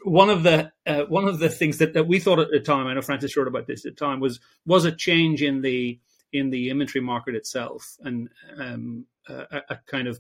one 0.04 0.30
of 0.30 0.44
the 0.44 0.72
uh, 0.86 1.04
one 1.04 1.28
of 1.28 1.40
the 1.40 1.50
things 1.50 1.80
that, 1.80 1.94
that 1.94 2.08
we 2.08 2.20
thought 2.20 2.40
at 2.40 2.52
the 2.52 2.60
time, 2.60 2.86
I 2.86 2.94
know 2.94 3.02
Francis 3.02 3.36
wrote 3.36 3.48
about 3.48 3.66
this 3.66 3.86
at 3.86 3.96
the 3.96 4.06
time, 4.06 4.20
was 4.20 4.40
was 4.68 4.86
a 4.86 4.92
change 4.92 5.42
in 5.42 5.62
the 5.62 6.00
in 6.32 6.52
the 6.52 6.70
inventory 6.70 7.04
market 7.04 7.36
itself 7.36 7.96
and 8.04 8.30
um, 8.58 9.06
a, 9.30 9.62
a 9.70 9.80
kind 9.88 10.08
of 10.08 10.20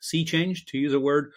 sea 0.00 0.24
change, 0.24 0.66
to 0.66 0.78
use 0.78 0.92
a 0.92 1.00
word, 1.00 1.32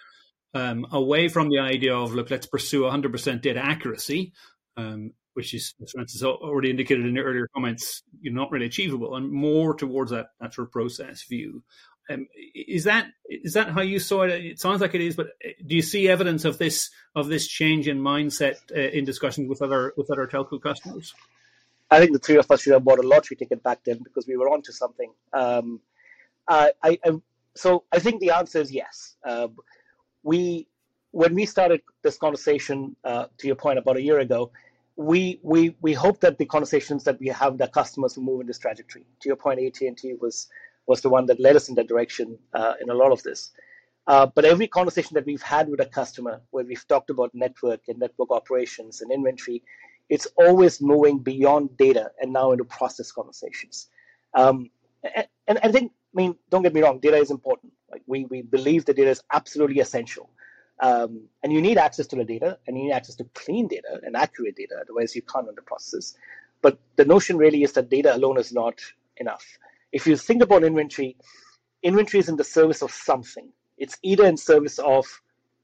um, 0.54 0.86
away 0.92 1.28
from 1.28 1.50
the 1.50 1.60
idea 1.60 1.96
of, 1.96 2.14
look, 2.14 2.30
let's 2.30 2.46
pursue 2.46 2.82
100% 2.82 3.42
data 3.42 3.60
accuracy, 3.64 4.34
um, 4.78 5.14
which 5.34 5.54
is, 5.54 5.74
as 5.82 5.92
Francis 5.92 6.24
already 6.24 6.70
indicated 6.70 7.06
in 7.06 7.14
the 7.14 7.22
earlier 7.22 7.48
comments, 7.54 8.04
you're 8.22 8.34
not 8.34 8.52
really 8.52 8.66
achievable, 8.66 9.16
and 9.16 9.32
more 9.32 9.74
towards 9.74 10.12
that, 10.12 10.28
of 10.42 10.72
process 10.72 11.24
view. 11.24 11.64
Um, 12.10 12.28
is 12.54 12.86
that 12.86 13.08
is 13.30 13.54
that 13.54 13.70
how 13.70 13.82
you 13.82 14.00
saw 14.00 14.24
it? 14.24 14.32
It 14.44 14.60
sounds 14.60 14.82
like 14.82 14.96
it 14.96 15.02
is, 15.02 15.16
but 15.16 15.28
uh, 15.46 15.50
do 15.66 15.76
you 15.76 15.82
see 15.82 16.10
evidence 16.10 16.46
of 16.46 16.58
this 16.58 16.90
of 17.16 17.28
this 17.28 17.48
change 17.48 17.88
in 17.88 18.00
mindset 18.00 18.56
uh, 18.76 18.80
in 18.80 19.06
discussions 19.06 19.48
with 19.48 19.62
other 19.62 19.94
with 19.96 20.12
other 20.12 20.28
telco 20.28 20.62
customers? 20.62 21.14
I 21.90 22.00
think 22.00 22.14
the 22.14 22.20
three 22.20 22.38
of 22.38 22.50
us 22.50 22.62
should 22.62 22.74
have 22.74 22.84
bought 22.84 23.00
a 23.00 23.08
lottery 23.08 23.38
ticket 23.38 23.62
back 23.64 23.84
then 23.84 24.00
because 24.04 24.26
we 24.26 24.36
were 24.36 24.50
onto 24.50 24.72
something. 24.72 25.12
Um, 25.32 25.82
I, 26.48 26.72
I, 26.84 26.98
so 27.56 27.84
I 27.92 28.00
think 28.00 28.22
the 28.22 28.32
answer 28.32 28.60
is 28.60 28.72
yes. 28.72 29.16
Uh, 29.26 29.48
we 30.24 30.68
when 31.12 31.36
we 31.36 31.46
started 31.46 31.82
this 32.04 32.18
conversation, 32.18 32.96
uh, 33.04 33.26
to 33.38 33.48
your 33.48 33.56
point, 33.56 33.78
about 33.78 33.98
a 33.98 34.02
year 34.02 34.20
ago, 34.20 34.52
we 34.96 35.40
we 35.44 35.76
we 35.82 35.94
hope 35.94 36.20
that 36.22 36.38
the 36.38 36.46
conversations 36.46 37.04
that 37.04 37.20
we 37.20 37.28
have 37.28 37.54
with 37.54 37.62
our 37.62 37.68
customers 37.68 38.16
will 38.16 38.24
move 38.24 38.42
in 38.42 38.48
this 38.48 38.60
trajectory. 38.60 39.06
To 39.22 39.30
your 39.30 39.36
point, 39.36 39.60
AT 39.60 39.82
and 39.82 39.98
T 39.98 40.14
was 40.20 40.48
was 40.88 41.02
the 41.02 41.10
one 41.10 41.26
that 41.28 41.40
led 41.40 41.56
us 41.56 41.70
in 41.70 41.76
that 41.76 41.88
direction 41.88 42.38
uh, 42.54 42.74
in 42.82 42.90
a 42.90 42.94
lot 42.94 43.12
of 43.12 43.22
this. 43.24 43.52
Uh, 44.08 44.26
but 44.26 44.46
every 44.46 44.68
conversation 44.68 45.14
that 45.14 45.26
we've 45.26 45.42
had 45.42 45.70
with 45.70 45.80
a 45.80 45.86
customer, 45.86 46.42
where 46.50 46.66
we've 46.66 46.88
talked 46.88 47.10
about 47.10 47.30
network 47.36 47.82
and 47.88 48.00
network 48.00 48.32
operations 48.32 49.02
and 49.02 49.12
inventory, 49.12 49.62
it's 50.10 50.28
always 50.38 50.82
moving 50.82 51.20
beyond 51.20 51.78
data 51.78 52.12
and 52.20 52.34
now 52.34 52.52
into 52.52 52.66
process 52.66 53.12
conversations. 53.12 53.90
Um, 54.34 54.72
and, 55.16 55.28
and 55.48 55.60
I 55.64 55.72
think 55.72 55.92
I 56.14 56.22
mean, 56.22 56.36
don't 56.50 56.62
get 56.62 56.74
me 56.74 56.82
wrong, 56.82 57.00
data 57.00 57.18
is 57.18 57.32
important. 57.32 57.74
Like 57.90 58.04
we, 58.06 58.26
we 58.26 58.42
believe 58.42 58.86
that 58.86 58.96
data 58.96 59.10
is 59.10 59.22
absolutely 59.32 59.80
essential. 59.80 60.30
Um, 60.80 61.22
and 61.44 61.54
you 61.54 61.62
need 61.62 61.78
access 61.78 62.08
to 62.08 62.16
the 62.16 62.24
data 62.24 62.58
and 62.66 62.78
you 62.78 62.86
need 62.86 62.92
access 62.94 63.16
to 63.16 63.24
clean 63.36 63.68
data 63.68 64.00
and 64.04 64.16
accurate 64.16 64.56
data, 64.56 64.76
otherwise 64.82 65.16
you 65.16 65.22
can't 65.22 65.46
run 65.46 65.56
the 65.56 65.62
process. 65.62 66.16
But 66.62 66.80
the 66.96 67.06
notion 67.06 67.38
really 67.38 67.64
is 67.64 67.74
that 67.74 67.90
data 67.90 68.16
alone 68.16 68.38
is 68.38 68.52
not 68.52 68.80
enough. 69.18 69.46
If 69.92 70.08
you 70.08 70.16
think 70.18 70.42
about 70.42 70.64
inventory, 70.64 71.18
inventory 71.84 72.20
is 72.20 72.30
in 72.30 72.36
the 72.36 72.44
service 72.44 72.82
of 72.82 72.92
something. 72.92 73.50
It's 73.78 73.98
either 74.04 74.26
in 74.26 74.38
service 74.38 74.80
of 74.80 75.06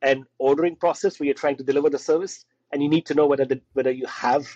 an 0.01 0.25
ordering 0.37 0.75
process 0.75 1.19
where 1.19 1.25
you're 1.25 1.35
trying 1.35 1.57
to 1.57 1.63
deliver 1.63 1.89
the 1.89 1.99
service, 1.99 2.45
and 2.71 2.83
you 2.83 2.89
need 2.89 3.05
to 3.05 3.13
know 3.13 3.25
whether 3.25 3.45
the, 3.45 3.61
whether 3.73 3.91
you 3.91 4.05
have 4.05 4.47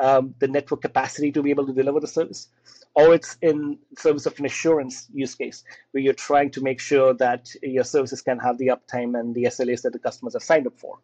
um, 0.00 0.34
the 0.38 0.48
network 0.48 0.80
capacity 0.80 1.30
to 1.30 1.42
be 1.42 1.50
able 1.50 1.66
to 1.66 1.72
deliver 1.72 2.00
the 2.00 2.08
service, 2.08 2.48
or 2.94 3.14
it's 3.14 3.36
in 3.42 3.78
service 3.98 4.26
of 4.26 4.38
an 4.38 4.46
assurance 4.46 5.08
use 5.12 5.34
case 5.34 5.62
where 5.90 6.02
you're 6.02 6.14
trying 6.14 6.50
to 6.50 6.60
make 6.62 6.80
sure 6.80 7.12
that 7.14 7.50
your 7.62 7.84
services 7.84 8.22
can 8.22 8.38
have 8.38 8.56
the 8.58 8.68
uptime 8.68 9.18
and 9.18 9.34
the 9.34 9.44
SLAs 9.44 9.82
that 9.82 9.92
the 9.92 9.98
customers 9.98 10.32
have 10.32 10.42
signed 10.42 10.66
up 10.66 10.78
for. 10.78 10.98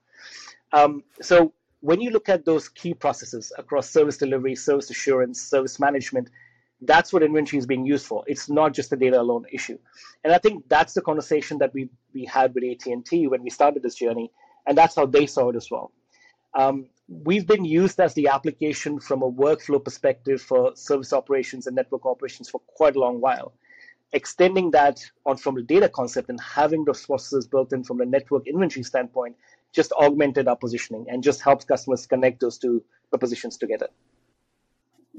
Um, 0.72 1.04
so 1.20 1.52
when 1.80 2.00
you 2.00 2.10
look 2.10 2.28
at 2.28 2.44
those 2.44 2.68
key 2.68 2.94
processes 2.94 3.52
across 3.58 3.88
service 3.90 4.16
delivery, 4.16 4.54
service 4.56 4.90
assurance, 4.90 5.40
service 5.40 5.78
management, 5.78 6.30
that's 6.80 7.12
what 7.12 7.22
inventory 7.22 7.58
is 7.58 7.66
being 7.66 7.86
used 7.86 8.06
for. 8.06 8.24
It's 8.26 8.48
not 8.48 8.74
just 8.74 8.92
a 8.92 8.96
data 8.96 9.20
alone 9.20 9.44
issue. 9.52 9.78
And 10.24 10.32
I 10.32 10.38
think 10.38 10.64
that's 10.68 10.94
the 10.94 11.02
conversation 11.02 11.58
that 11.58 11.72
we, 11.72 11.88
we 12.12 12.24
had 12.24 12.54
with 12.54 12.64
AT&T 12.64 13.28
when 13.28 13.42
we 13.42 13.50
started 13.50 13.82
this 13.82 13.94
journey, 13.94 14.30
and 14.66 14.76
that's 14.76 14.94
how 14.94 15.06
they 15.06 15.26
saw 15.26 15.50
it 15.50 15.56
as 15.56 15.70
well. 15.70 15.92
Um, 16.54 16.86
we've 17.08 17.46
been 17.46 17.64
used 17.64 18.00
as 18.00 18.14
the 18.14 18.28
application 18.28 18.98
from 18.98 19.22
a 19.22 19.30
workflow 19.30 19.82
perspective 19.82 20.42
for 20.42 20.74
service 20.74 21.12
operations 21.12 21.66
and 21.66 21.76
network 21.76 22.04
operations 22.04 22.48
for 22.48 22.60
quite 22.66 22.96
a 22.96 22.98
long 22.98 23.20
while. 23.20 23.52
Extending 24.12 24.70
that 24.72 25.04
on 25.24 25.36
from 25.36 25.54
the 25.54 25.62
data 25.62 25.88
concept 25.88 26.28
and 26.30 26.40
having 26.40 26.84
those 26.84 27.04
processes 27.06 27.46
built 27.46 27.72
in 27.72 27.84
from 27.84 27.98
the 27.98 28.06
network 28.06 28.46
inventory 28.46 28.82
standpoint 28.82 29.36
just 29.72 29.92
augmented 29.92 30.48
our 30.48 30.56
positioning 30.56 31.06
and 31.08 31.22
just 31.22 31.40
helps 31.40 31.64
customers 31.64 32.06
connect 32.06 32.40
those 32.40 32.58
two 32.58 32.82
propositions 33.10 33.56
together. 33.56 33.88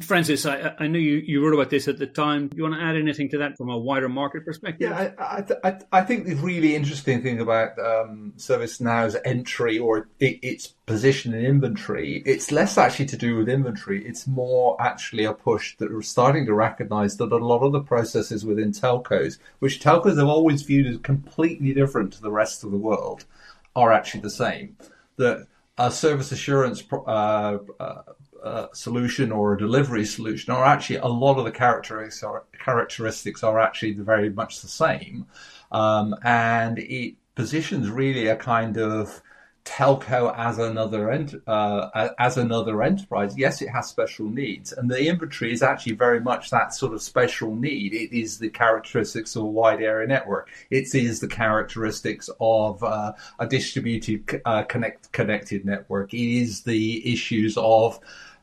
Francis, 0.02 0.46
I, 0.46 0.76
I 0.80 0.88
know 0.88 1.00
you, 1.00 1.16
you 1.26 1.44
wrote 1.44 1.54
about 1.54 1.70
this 1.70 1.88
at 1.88 1.98
the 1.98 2.06
time. 2.06 2.48
Do 2.48 2.58
you 2.58 2.64
want 2.64 2.76
to 2.76 2.82
add 2.82 2.96
anything 2.96 3.30
to 3.30 3.38
that 3.40 3.58
from 3.58 3.70
a 3.70 3.78
wider 3.78 4.10
market 4.10 4.46
perspective? 4.46 4.90
Yeah, 4.90 5.12
I, 5.18 5.44
I, 5.64 5.80
I 5.92 6.02
think 6.02 6.26
the 6.26 6.36
really 6.36 6.76
interesting 6.76 7.22
thing 7.22 7.40
about 7.40 7.78
um, 7.80 8.34
ServiceNow's 8.38 9.16
entry 9.26 9.80
or 9.80 10.08
it, 10.20 10.40
its 10.44 10.68
position 10.68 11.34
in 11.34 11.46
inventory, 11.46 12.22
it's 12.26 12.52
less 12.52 12.78
actually 12.78 13.08
to 13.08 13.18
do 13.18 13.36
with 13.38 13.50
inventory. 13.50 14.06
It's 14.06 14.28
more 14.28 14.80
actually 14.80 15.26
a 15.26 15.34
push 15.34 15.76
that 15.78 15.92
we're 15.92 16.02
starting 16.02 16.46
to 16.46 16.54
recognize 16.54 17.18
that 17.18 17.32
a 17.32 17.38
lot 17.38 17.64
of 17.64 17.72
the 17.72 17.82
processes 17.82 18.46
within 18.46 18.72
telcos, 18.72 19.40
which 19.60 19.82
telcos 19.82 20.18
have 20.18 20.28
always 20.28 20.62
viewed 20.62 20.88
as 20.88 20.98
completely 21.00 21.74
different 21.74 22.14
to 22.14 22.22
the 22.22 22.32
rest 22.32 22.64
of 22.64 22.72
the 22.72 22.78
world, 22.78 23.26
are 23.76 23.92
actually 23.92 24.22
the 24.22 24.30
same. 24.30 24.78
That 25.18 25.48
a 25.78 25.92
service 25.92 26.32
assurance 26.32 26.84
uh, 26.92 27.58
uh, 27.80 28.02
uh, 28.44 28.68
solution 28.74 29.32
or 29.32 29.54
a 29.54 29.58
delivery 29.58 30.06
solution 30.06 30.54
are 30.54 30.66
actually 30.66 30.98
a 30.98 31.06
lot 31.06 31.38
of 31.38 31.46
the 31.46 31.52
characteristics 31.52 32.24
are, 32.24 32.44
characteristics 32.64 33.44
are 33.44 33.60
actually 33.60 33.94
very 33.94 34.30
much 34.30 34.62
the 34.62 34.68
same, 34.68 35.26
um, 35.72 36.16
and 36.24 36.80
it 36.80 37.16
positions 37.36 37.90
really 37.90 38.28
a 38.28 38.36
kind 38.36 38.78
of 38.78 39.22
telco 39.68 40.34
as 40.38 40.58
another 40.58 41.12
ent- 41.12 41.36
uh, 41.46 42.10
as 42.18 42.38
another 42.38 42.82
enterprise, 42.82 43.38
yes, 43.38 43.62
it 43.62 43.68
has 43.68 43.88
special 43.88 44.26
needs, 44.26 44.72
and 44.72 44.90
the 44.90 45.08
inventory 45.08 45.52
is 45.52 45.62
actually 45.62 45.92
very 45.92 46.22
much 46.22 46.50
that 46.50 46.74
sort 46.74 46.94
of 46.94 47.02
special 47.02 47.54
need. 47.54 47.94
It 47.94 48.18
is 48.18 48.40
the 48.40 48.50
characteristics 48.50 49.36
of 49.36 49.44
a 49.44 49.46
wide 49.46 49.82
area 49.82 50.08
network. 50.08 50.50
It 50.70 50.96
is 50.96 51.20
the 51.20 51.28
characteristics 51.28 52.30
of 52.40 52.82
uh, 52.82 53.12
a 53.40 53.46
distributed 53.46 54.42
uh, 54.46 54.64
connect- 54.64 55.12
connected 55.12 55.66
network. 55.66 56.14
It 56.14 56.42
is 56.42 56.64
the 56.64 57.14
issues 57.14 57.58
of 57.58 58.00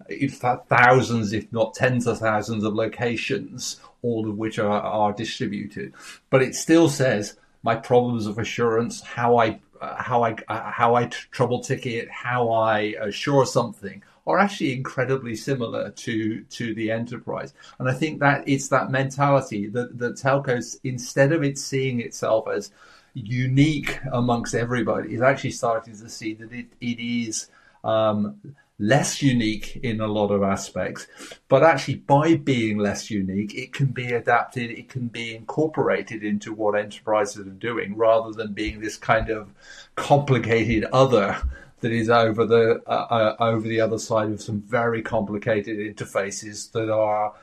if 0.09 0.35
thousands, 0.35 1.33
if 1.33 1.53
not 1.53 1.75
tens 1.75 2.07
of 2.07 2.19
thousands 2.19 2.65
of 2.65 2.75
locations, 2.75 3.81
all 4.03 4.29
of 4.29 4.37
which 4.37 4.59
are, 4.59 4.81
are 4.81 5.13
distributed. 5.13 5.93
But 6.31 6.43
it 6.43 6.55
still 6.55 6.89
says 6.89 7.37
my 7.63 7.75
problems 7.75 8.27
of 8.27 8.39
assurance, 8.39 9.01
how 9.01 9.39
I 9.39 9.61
how 9.81 10.23
I 10.23 10.37
how 10.49 10.95
I 10.95 11.07
trouble 11.07 11.61
ticket, 11.61 12.11
how 12.11 12.51
I 12.51 12.95
assure 13.01 13.47
something 13.47 14.03
are 14.27 14.39
actually 14.39 14.73
incredibly 14.73 15.37
similar 15.37 15.91
to 15.91 16.43
to 16.45 16.75
the 16.75 16.91
enterprise. 16.91 17.55
And 17.79 17.89
I 17.89 17.95
think 17.95 18.21
that 18.21 18.45
it's 18.47 18.69
that 18.69 18.91
mentality 18.91 19.69
that 19.69 19.99
the 19.99 20.13
telcos 20.13 20.79
instead 20.85 21.33
of 21.33 21.43
it 21.43 21.59
seeing 21.59 22.01
itself 22.01 22.49
as 22.49 22.71
unique 23.15 24.01
amongst 24.13 24.55
everybody 24.55 25.15
is 25.15 25.23
actually 25.23 25.53
starting 25.53 25.97
to 25.97 26.09
see 26.09 26.35
that 26.35 26.53
it, 26.53 26.67
it 26.81 26.99
is 27.01 27.49
um, 27.85 28.41
less 28.79 29.23
unique 29.23 29.77
in 29.83 30.01
a 30.01 30.07
lot 30.07 30.31
of 30.31 30.43
aspects, 30.43 31.07
but 31.49 31.63
actually 31.63 31.95
by 31.95 32.35
being 32.37 32.79
less 32.79 33.11
unique, 33.11 33.55
it 33.55 33.73
can 33.73 33.87
be 33.87 34.13
adapted, 34.13 34.71
it 34.71 34.89
can 34.89 35.09
be 35.09 35.35
incorporated 35.35 36.25
into 36.25 36.53
what 36.53 36.77
enterprises 36.77 37.47
are 37.47 37.51
doing 37.51 37.97
rather 37.97 38.33
than 38.33 38.53
being 38.53 38.81
this 38.81 38.97
kind 38.97 39.31
of 39.31 39.51
complicated 39.95 40.85
other 40.93 41.41
that 41.81 41.93
is 41.93 42.09
over 42.09 42.47
the 42.47 42.83
uh, 42.87 43.07
uh, 43.11 43.37
over 43.41 43.69
the 43.69 43.81
other 43.81 43.99
side 43.99 44.31
of 44.31 44.41
some 44.41 44.61
very 44.63 45.03
complicated 45.03 45.79
interfaces 45.79 46.73
that 46.73 46.91
are 46.91 47.35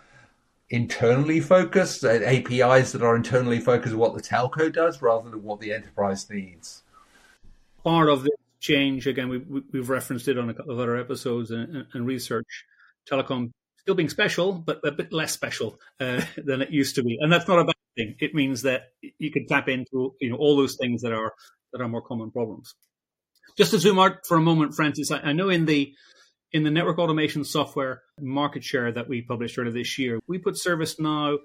internally 0.72 1.40
focused, 1.40 2.04
uh, 2.04 2.10
APIs 2.10 2.92
that 2.94 3.04
are 3.04 3.16
internally 3.16 3.60
focused 3.60 3.94
on 3.94 4.00
what 4.00 4.16
the 4.16 4.22
telco 4.22 4.74
does 4.74 5.02
rather 5.02 5.30
than 5.30 5.44
what 5.44 5.60
the 5.60 5.72
enterprise 5.72 6.30
needs. 6.30 6.82
Part 7.84 8.10
of 8.10 8.24
the 8.24 8.32
change. 8.62 9.08
Again, 9.08 9.28
we, 9.28 9.40
we've 9.74 9.90
referenced 9.90 10.30
it 10.30 10.38
on 10.38 10.50
a 10.50 10.54
couple 10.54 10.72
of 10.72 10.80
other 10.80 10.96
episodes 10.96 11.52
and, 11.52 11.86
and 11.94 12.06
research. 12.06 12.66
Telecom 13.10 13.52
still 13.80 13.96
being 13.96 14.10
special, 14.10 14.54
but 14.54 14.80
a 14.86 14.92
bit 14.92 15.12
less 15.12 15.34
special 15.34 15.78
uh, 16.00 16.22
than 16.38 16.62
it 16.62 16.70
used 16.70 16.96
to 16.96 17.04
be, 17.04 17.18
and 17.20 17.32
that's 17.34 17.48
not 17.48 17.60
a 17.60 17.66
bad 17.66 17.76
thing. 17.98 18.16
It 18.20 18.34
means 18.34 18.62
that 18.62 18.92
you 19.18 19.32
can 19.32 19.48
tap 19.48 19.68
into 19.68 20.16
you 20.22 20.30
know 20.30 20.38
all 20.38 20.56
those 20.56 20.78
things 20.80 21.02
that 21.02 21.12
are 21.12 21.34
that 21.74 21.82
are 21.82 21.90
more 21.90 22.02
common 22.02 22.32
problems. 22.32 22.74
Just 23.58 23.72
to 23.72 23.80
zoom 23.80 24.00
out 24.00 24.26
for 24.26 24.38
a 24.38 24.42
moment, 24.42 24.76
Francis, 24.76 25.12
I, 25.12 25.20
I 25.20 25.34
know 25.34 25.50
in 25.50 25.66
the 25.66 25.94
in 26.54 26.64
the 26.64 26.72
network 26.72 27.00
automation 27.00 27.44
software 27.44 28.04
market 28.20 28.64
share 28.64 28.92
that 28.92 29.10
we 29.10 29.22
published 29.22 29.58
earlier 29.58 29.74
this 29.74 29.98
year, 29.98 30.20
we 30.28 30.38
put 30.38 30.56
ServiceNow. 30.56 31.38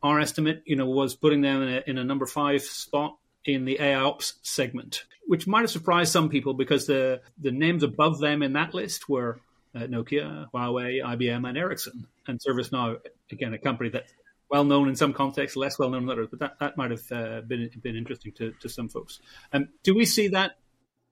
Our 0.00 0.20
estimate, 0.20 0.62
you 0.64 0.76
know, 0.76 0.86
was 0.86 1.16
putting 1.16 1.40
them 1.40 1.60
in 1.60 1.68
a, 1.68 1.82
in 1.88 1.98
a 1.98 2.04
number 2.04 2.24
five 2.24 2.62
spot 2.62 3.16
in 3.48 3.64
the 3.64 3.78
AIOps 3.80 4.34
segment, 4.42 5.04
which 5.26 5.46
might 5.46 5.62
have 5.62 5.70
surprised 5.70 6.12
some 6.12 6.28
people 6.28 6.52
because 6.52 6.86
the, 6.86 7.22
the 7.38 7.50
names 7.50 7.82
above 7.82 8.20
them 8.20 8.42
in 8.42 8.52
that 8.52 8.74
list 8.74 9.08
were 9.08 9.40
uh, 9.74 9.80
Nokia, 9.80 10.46
Huawei, 10.52 11.02
IBM, 11.02 11.48
and 11.48 11.56
Ericsson. 11.56 12.06
And 12.26 12.38
ServiceNow, 12.38 12.98
again, 13.32 13.54
a 13.54 13.58
company 13.58 13.88
that's 13.88 14.12
well 14.50 14.64
known 14.64 14.88
in 14.88 14.96
some 14.96 15.14
contexts, 15.14 15.56
less 15.56 15.78
well 15.78 15.88
known 15.88 16.02
in 16.02 16.10
others, 16.10 16.28
but 16.30 16.40
that, 16.40 16.58
that 16.60 16.76
might 16.76 16.90
have 16.90 17.10
uh, 17.10 17.40
been 17.40 17.70
been 17.82 17.96
interesting 17.96 18.32
to, 18.32 18.52
to 18.60 18.68
some 18.68 18.90
folks. 18.90 19.18
Um, 19.52 19.70
do 19.82 19.94
we 19.94 20.04
see 20.04 20.28
that? 20.28 20.58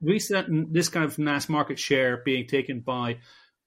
Do 0.02 0.10
we 0.10 0.18
see 0.18 0.34
that 0.34 0.46
this 0.48 0.90
kind 0.90 1.06
of 1.06 1.18
mass 1.18 1.48
market 1.48 1.78
share 1.78 2.18
being 2.18 2.46
taken 2.46 2.80
by 2.80 3.18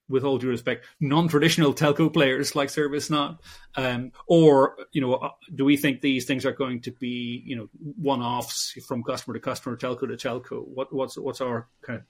with 0.10 0.24
all 0.24 0.38
due 0.38 0.50
respect, 0.50 0.86
non-traditional 1.00 1.74
telco 1.74 2.12
players 2.12 2.56
like 2.56 2.70
ServiceNow, 2.70 3.38
um, 3.76 4.12
or 4.28 4.76
you 4.92 5.02
know, 5.02 5.14
uh, 5.14 5.32
do 5.56 5.66
we 5.66 5.78
think 5.78 6.02
these 6.02 6.26
things 6.26 6.46
are 6.46 6.52
going 6.52 6.82
to 6.82 6.92
be 6.92 7.44
you 7.46 7.56
know 7.56 7.70
one-offs 7.80 8.74
from 8.88 9.04
customer 9.04 9.36
to 9.36 9.40
customer, 9.40 9.78
telco 9.78 10.02
to 10.02 10.08
telco? 10.08 10.68
What, 10.68 10.94
what's 10.94 11.18
what's 11.18 11.42
our 11.42 11.68
kind 11.82 12.00
of 12.00 12.06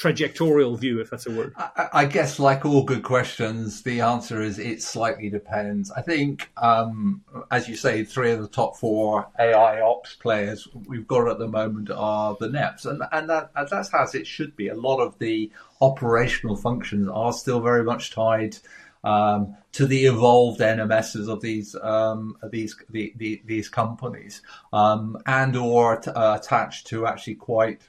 trajectorial 0.00 0.78
view, 0.78 1.00
if 1.00 1.10
that's 1.10 1.26
a 1.26 1.30
word? 1.30 1.52
I, 1.56 1.88
I, 1.92 2.04
guess, 2.06 2.38
like 2.38 2.64
all 2.64 2.84
good 2.84 3.02
questions, 3.02 3.82
the 3.82 4.00
answer 4.00 4.40
is 4.40 4.58
it 4.58 4.82
slightly 4.82 5.28
depends. 5.28 5.90
I 5.90 6.00
think, 6.00 6.50
um, 6.56 7.22
as 7.50 7.68
you 7.68 7.76
say, 7.76 8.04
three 8.04 8.32
of 8.32 8.40
the 8.40 8.48
top 8.48 8.78
four 8.78 9.28
AI 9.38 9.82
ops 9.82 10.14
players 10.14 10.66
we've 10.86 11.06
got 11.06 11.28
at 11.28 11.38
the 11.38 11.48
moment 11.48 11.90
are 11.90 12.36
the 12.40 12.48
NEPs, 12.48 12.86
and 12.86 13.02
and 13.12 13.28
that 13.28 13.50
that's 13.54 13.92
as 13.92 14.14
it 14.14 14.26
should 14.26 14.56
be. 14.56 14.68
A 14.68 14.74
lot 14.74 15.00
of 15.00 15.18
the 15.18 15.50
operational 15.82 16.56
functions 16.56 17.08
are 17.12 17.32
still 17.32 17.60
very 17.60 17.84
much 17.84 18.10
tied. 18.10 18.56
Um, 19.02 19.56
to 19.72 19.86
the 19.86 20.04
evolved 20.04 20.60
NMSs 20.60 21.26
of 21.28 21.40
these 21.40 21.74
um, 21.76 22.36
these 22.50 22.76
the, 22.90 23.14
the, 23.16 23.40
these 23.46 23.68
companies, 23.70 24.42
um, 24.74 25.16
and 25.24 25.56
or 25.56 25.96
t- 25.96 26.10
uh, 26.10 26.36
attached 26.36 26.88
to 26.88 27.06
actually 27.06 27.36
quite 27.36 27.80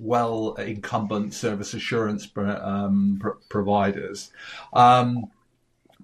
well 0.00 0.54
incumbent 0.54 1.34
service 1.34 1.74
assurance 1.74 2.28
um, 2.36 3.18
pr- 3.20 3.30
providers. 3.48 4.30
Um, 4.72 5.30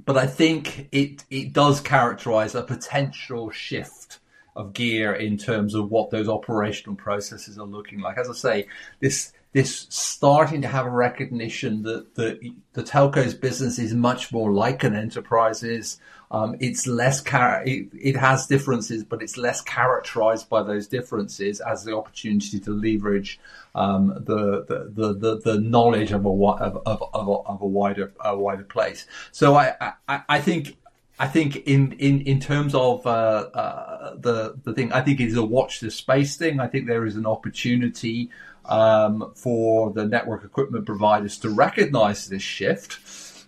but 0.05 0.17
I 0.17 0.27
think 0.27 0.89
it 0.93 1.25
it 1.31 1.53
does 1.53 1.81
characterize 1.81 2.55
a 2.55 2.63
potential 2.63 3.51
shift 3.51 4.19
of 4.55 4.73
gear 4.73 5.15
in 5.15 5.39
terms 5.39 5.75
of 5.75 5.91
what 5.91 6.11
those 6.11 6.29
operational 6.29 6.97
processes 6.97 7.59
are 7.59 7.67
looking 7.67 8.01
like. 8.01 8.19
As 8.19 8.29
I 8.29 8.35
say, 8.35 8.67
this 9.01 9.33
this 9.53 9.87
starting 9.91 10.63
to 10.63 10.69
have 10.69 10.87
a 10.87 10.91
recognition 10.91 11.83
that 11.83 12.15
the 12.15 12.53
the 12.73 12.83
telco's 12.83 13.35
business 13.35 13.79
is 13.79 13.95
much 13.95 14.33
more 14.33 14.53
like 14.53 14.83
an 14.85 14.95
enterprise's. 14.95 16.01
Um, 16.31 16.57
it's 16.61 16.87
less 16.87 17.23
char- 17.23 17.63
it, 17.67 17.89
it, 17.93 18.17
has 18.17 18.47
differences, 18.47 19.05
but 19.05 19.23
it's 19.23 19.37
less 19.37 19.61
characterized 19.61 20.49
by 20.49 20.63
those 20.63 20.87
differences 20.89 21.61
as 21.61 21.85
the 21.85 21.95
opportunity 21.95 22.59
to 22.59 22.71
leverage 22.71 23.39
um, 23.75 24.15
the, 24.19 24.65
the, 24.65 25.13
the, 25.13 25.43
the, 25.45 25.61
knowledge 25.61 26.11
of 26.11 26.25
a, 26.25 26.31
of, 26.31 26.83
of, 26.87 27.03
of, 27.13 27.29
a, 27.29 27.33
of 27.33 27.61
a 27.61 27.67
wider 27.67 28.15
a 28.25 28.35
wider 28.35 28.65
place. 28.65 29.07
So 29.31 29.57
I, 29.57 29.93
I, 30.09 30.23
I 30.27 30.41
think 30.41 30.79
I 31.19 31.29
think 31.29 31.57
in, 31.69 31.93
in, 31.93 32.23
in 32.23 32.41
terms 32.41 32.75
of 32.75 33.07
uh, 33.07 33.11
uh, 33.55 34.15
the 34.17 34.59
the 34.65 34.73
thing, 34.73 34.93
I 34.93 35.03
think 35.03 35.21
it 35.21 35.29
is 35.29 35.37
a 35.37 35.45
watch 35.45 35.81
the 35.81 35.91
space 35.91 36.37
thing. 36.37 36.59
I 36.59 36.67
think 36.67 36.87
there 36.87 37.07
is 37.07 37.17
an 37.17 37.27
opportunity 37.27 38.31
um, 38.65 39.33
for 39.37 39.93
the 39.93 40.07
network 40.07 40.45
equipment 40.45 40.87
providers 40.87 41.39
to 41.39 41.51
recognize 41.51 42.29
this 42.29 42.43
shift 42.43 42.99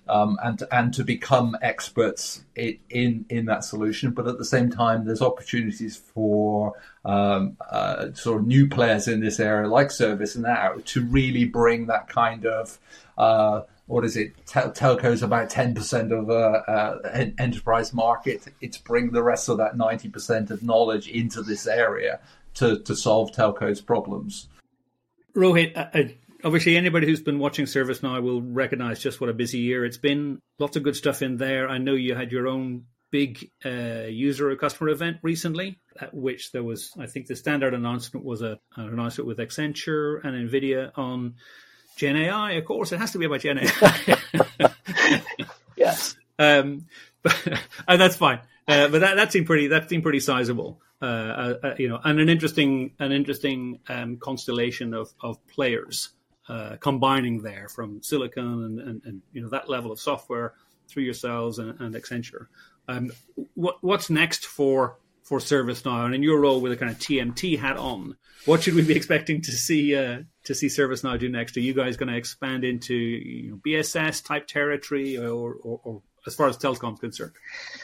um, 0.09 0.39
and 0.43 0.63
and 0.71 0.95
to 0.95 1.05
become 1.05 1.57
experts 1.63 2.45
in, 2.55 2.79
in, 2.91 3.25
in 3.29 3.47
that 3.47 3.65
solution. 3.65 4.11
But 4.11 4.29
at 4.29 4.39
the 4.39 4.45
same 4.45 4.71
time, 4.71 5.05
there's 5.05 5.23
opportunities 5.23 5.97
for 5.97 6.75
um, 7.05 7.57
uh, 7.71 8.13
sort 8.13 8.41
of 8.41 8.47
new 8.47 8.69
players 8.69 9.09
in 9.09 9.21
this 9.21 9.41
area, 9.41 9.69
like 9.69 9.89
ServiceNow, 9.89 10.85
to 10.85 11.05
really 11.05 11.45
bring 11.45 11.87
that 11.87 12.09
kind 12.09 12.47
of 12.47 12.79
uh, 13.17 13.63
what 13.87 14.05
is 14.05 14.17
it? 14.17 14.33
Tel- 14.47 14.73
telco's 14.73 15.23
about 15.23 15.51
ten 15.51 15.75
percent 15.75 16.13
of 16.13 16.31
uh, 16.31 16.33
uh, 16.33 17.27
enterprise 17.39 17.93
market. 17.93 18.47
It's 18.61 18.79
bring 18.79 19.13
the 19.13 19.23
rest 19.23 19.49
of 19.49 19.59
that 19.59 19.77
ninety 19.77 20.09
percent 20.09 20.51
of 20.51 20.63
knowledge 20.63 21.09
into 21.09 21.43
this 21.43 21.67
area 21.67 22.21
to 22.55 22.79
to 22.81 22.97
solve 22.97 23.33
telco's 23.33 23.81
problems. 23.81 24.49
Rohit, 25.37 25.77
uh, 25.77 25.87
uh, 25.93 26.09
obviously 26.45 26.77
anybody 26.77 27.07
who's 27.07 27.21
been 27.21 27.39
watching 27.39 27.67
ServiceNow 27.67 28.23
will 28.23 28.41
recognize 28.41 29.01
just 29.01 29.21
what 29.21 29.31
a 29.31 29.35
busy 29.35 29.59
year 29.59 29.85
it's 29.85 29.99
been. 29.99 30.41
Lots 30.59 30.77
of 30.77 30.83
good 30.83 30.97
stuff 30.97 31.23
in 31.23 31.37
there. 31.37 31.69
I 31.69 31.79
know 31.79 31.95
you 31.95 32.15
had 32.15 32.31
your 32.31 32.47
own 32.47 32.85
big 33.11 33.51
uh, 33.65 34.07
user 34.09 34.51
or 34.51 34.57
customer 34.57 34.91
event 34.91 35.19
recently, 35.23 35.79
at 36.01 36.13
which 36.13 36.53
there 36.53 36.63
was, 36.63 36.93
I 36.99 37.07
think, 37.07 37.27
the 37.27 37.37
standard 37.37 37.75
announcement 37.75 38.25
was 38.25 38.43
a, 38.43 38.59
an 38.77 38.89
announcement 38.89 39.29
with 39.29 39.39
Accenture 39.39 40.25
and 40.25 40.51
Nvidia 40.51 40.91
on 40.97 41.35
Gen 41.97 42.17
AI. 42.17 42.53
Of 42.53 42.65
course, 42.65 42.93
it 42.93 42.99
has 42.99 43.13
to 43.13 43.19
be 43.19 43.27
about 43.27 43.41
Gen 43.41 43.59
AI. 43.59 44.19
yes, 45.77 46.17
um, 46.39 46.87
but, 47.23 47.61
and 47.89 48.01
that's 48.01 48.17
fine. 48.17 48.41
Uh, 48.67 48.89
but 48.89 49.01
that, 49.01 49.17
that 49.17 49.33
seemed 49.33 49.47
pretty. 49.47 49.69
That 49.69 49.89
seemed 49.89 50.03
pretty 50.03 50.21
sizable. 50.21 50.81
Uh, 51.03 51.05
uh, 51.05 51.55
uh, 51.63 51.75
you 51.79 51.89
know, 51.89 52.01
and 52.03 52.19
an 52.19 52.29
interesting, 52.29 52.93
an 52.99 53.13
interesting 53.13 53.79
um, 53.89 54.17
constellation 54.17 54.95
of 54.95 55.13
of 55.23 55.45
players 55.49 56.11
uh, 56.49 56.77
combining 56.81 57.43
there 57.43 57.69
from 57.69 58.03
Silicon 58.03 58.65
and, 58.65 58.81
and, 58.81 59.03
and, 59.05 59.23
you 59.33 59.43
know 59.43 59.49
that 59.49 59.69
level 59.69 59.91
of 59.91 59.99
software 59.99 60.55
through 60.89 61.03
yourselves 61.03 61.59
and, 61.59 61.81
and 61.81 61.95
Accenture. 61.95 62.47
Um, 62.89 63.13
what 63.55 63.83
what's 63.83 64.11
next 64.11 64.47
for 64.47 64.99
for 65.25 65.39
ServiceNow, 65.39 66.05
and 66.05 66.15
in 66.15 66.23
your 66.23 66.39
role 66.39 66.61
with 66.61 66.71
a 66.71 66.77
kind 66.77 66.93
of 66.93 66.99
TMT 66.99 67.59
hat 67.59 67.79
on, 67.79 68.17
what 68.45 68.63
should 68.63 68.75
we 68.75 68.83
be 68.83 68.95
expecting 68.95 69.41
to 69.41 69.53
see 69.53 69.97
uh, 69.97 70.23
to 70.45 70.55
see 70.55 70.69
ServiceNow 70.69 71.19
do 71.19 71.29
next? 71.29 71.57
Are 71.57 71.61
you 71.61 71.75
guys 71.75 71.97
going 71.97 72.11
to 72.11 72.17
expand 72.17 72.63
into 72.63 72.95
you 72.95 73.51
know, 73.51 73.61
BSS 73.67 74.25
type 74.25 74.47
territory, 74.47 75.17
or, 75.17 75.55
or, 75.55 75.81
or 75.83 76.03
as 76.27 76.35
far 76.35 76.49
as 76.49 76.59
telecom 76.59 76.95
is 76.95 77.01
concerned? 77.01 77.33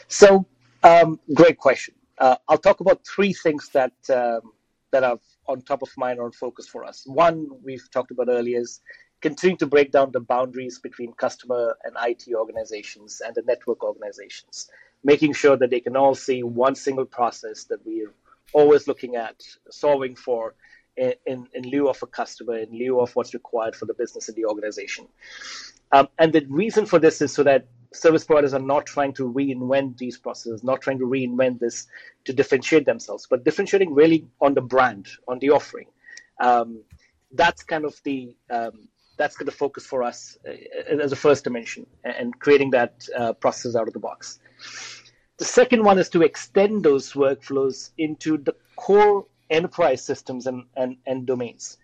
So, 0.07 0.45
um, 0.83 1.19
great 1.33 1.57
question. 1.57 1.95
Uh, 2.17 2.35
I'll 2.47 2.59
talk 2.59 2.79
about 2.79 3.01
three 3.05 3.33
things 3.33 3.69
that 3.69 3.93
um, 4.09 4.53
that 4.91 5.03
I've 5.03 5.19
on 5.47 5.61
top 5.63 5.81
of 5.81 5.89
mind 5.97 6.19
or 6.19 6.31
focus 6.31 6.67
for 6.67 6.85
us. 6.85 7.03
One 7.07 7.47
we've 7.63 7.89
talked 7.91 8.11
about 8.11 8.29
earlier 8.29 8.59
is 8.59 8.81
continuing 9.21 9.57
to 9.57 9.67
break 9.67 9.91
down 9.91 10.11
the 10.11 10.19
boundaries 10.19 10.79
between 10.79 11.13
customer 11.13 11.75
and 11.83 11.95
IT 12.05 12.33
organizations 12.33 13.21
and 13.25 13.35
the 13.35 13.43
network 13.43 13.83
organizations, 13.83 14.69
making 15.03 15.33
sure 15.33 15.57
that 15.57 15.69
they 15.69 15.79
can 15.79 15.95
all 15.95 16.15
see 16.15 16.43
one 16.43 16.75
single 16.75 17.05
process 17.05 17.65
that 17.65 17.85
we're 17.85 18.13
always 18.53 18.87
looking 18.87 19.15
at 19.15 19.41
solving 19.69 20.15
for 20.15 20.55
in, 20.97 21.13
in, 21.25 21.47
in 21.53 21.63
lieu 21.69 21.87
of 21.89 22.01
a 22.03 22.07
customer, 22.07 22.57
in 22.57 22.71
lieu 22.71 22.99
of 22.99 23.15
what's 23.15 23.33
required 23.33 23.75
for 23.75 23.85
the 23.85 23.93
business 23.93 24.27
and 24.27 24.35
the 24.35 24.45
organization. 24.45 25.07
Um, 25.91 26.07
and 26.19 26.31
the 26.33 26.45
reason 26.49 26.85
for 26.85 26.99
this 26.99 27.21
is 27.21 27.33
so 27.33 27.43
that 27.43 27.67
service 27.93 28.23
providers 28.23 28.53
are 28.53 28.59
not 28.59 28.85
trying 28.85 29.13
to 29.13 29.31
reinvent 29.31 29.97
these 29.97 30.17
processes, 30.17 30.63
not 30.63 30.81
trying 30.81 30.99
to 30.99 31.05
reinvent 31.05 31.59
this 31.59 31.87
to 32.25 32.33
differentiate 32.33 32.85
themselves, 32.85 33.27
but 33.29 33.43
differentiating 33.43 33.93
really 33.93 34.27
on 34.39 34.53
the 34.53 34.61
brand, 34.61 35.07
on 35.27 35.39
the 35.39 35.49
offering. 35.49 35.87
Um, 36.39 36.83
that's 37.33 37.63
kind 37.63 37.85
of 37.85 37.99
the 38.03 38.35
um, 38.49 38.87
that's 39.17 39.37
the 39.37 39.51
focus 39.51 39.85
for 39.85 40.03
us 40.03 40.37
uh, 40.47 40.51
as 41.03 41.11
a 41.11 41.15
first 41.15 41.43
dimension 41.43 41.85
and 42.03 42.37
creating 42.39 42.71
that 42.71 43.07
uh, 43.15 43.33
process 43.33 43.75
out 43.75 43.87
of 43.87 43.93
the 43.93 43.99
box. 43.99 44.39
The 45.37 45.45
second 45.45 45.83
one 45.83 45.97
is 45.97 46.09
to 46.09 46.21
extend 46.21 46.83
those 46.83 47.13
workflows 47.13 47.91
into 47.97 48.37
the 48.37 48.55
core 48.75 49.25
enterprise 49.49 50.03
systems 50.03 50.47
and, 50.47 50.65
and, 50.77 50.97
and 51.05 51.25
domains. 51.25 51.77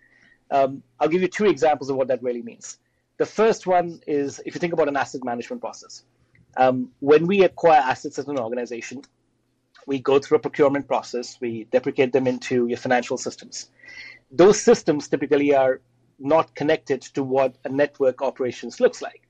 Um, 0.50 0.82
I'll 1.00 1.08
give 1.08 1.22
you 1.22 1.28
two 1.28 1.46
examples 1.46 1.90
of 1.90 1.96
what 1.96 2.08
that 2.08 2.22
really 2.22 2.42
means. 2.42 2.78
The 3.18 3.26
first 3.26 3.66
one 3.66 4.00
is 4.06 4.40
if 4.46 4.54
you 4.54 4.60
think 4.60 4.72
about 4.72 4.88
an 4.88 4.96
asset 4.96 5.24
management 5.24 5.60
process. 5.60 6.04
Um, 6.56 6.90
when 7.00 7.26
we 7.26 7.42
acquire 7.44 7.80
assets 7.80 8.18
as 8.18 8.28
an 8.28 8.38
organization, 8.38 9.02
we 9.86 9.98
go 9.98 10.18
through 10.18 10.38
a 10.38 10.40
procurement 10.40 10.86
process, 10.86 11.38
we 11.40 11.64
deprecate 11.70 12.12
them 12.12 12.26
into 12.26 12.66
your 12.66 12.78
financial 12.78 13.16
systems. 13.16 13.70
Those 14.30 14.60
systems 14.60 15.08
typically 15.08 15.54
are 15.54 15.80
not 16.18 16.54
connected 16.54 17.02
to 17.02 17.22
what 17.22 17.56
a 17.64 17.68
network 17.68 18.22
operations 18.22 18.80
looks 18.80 19.00
like. 19.00 19.27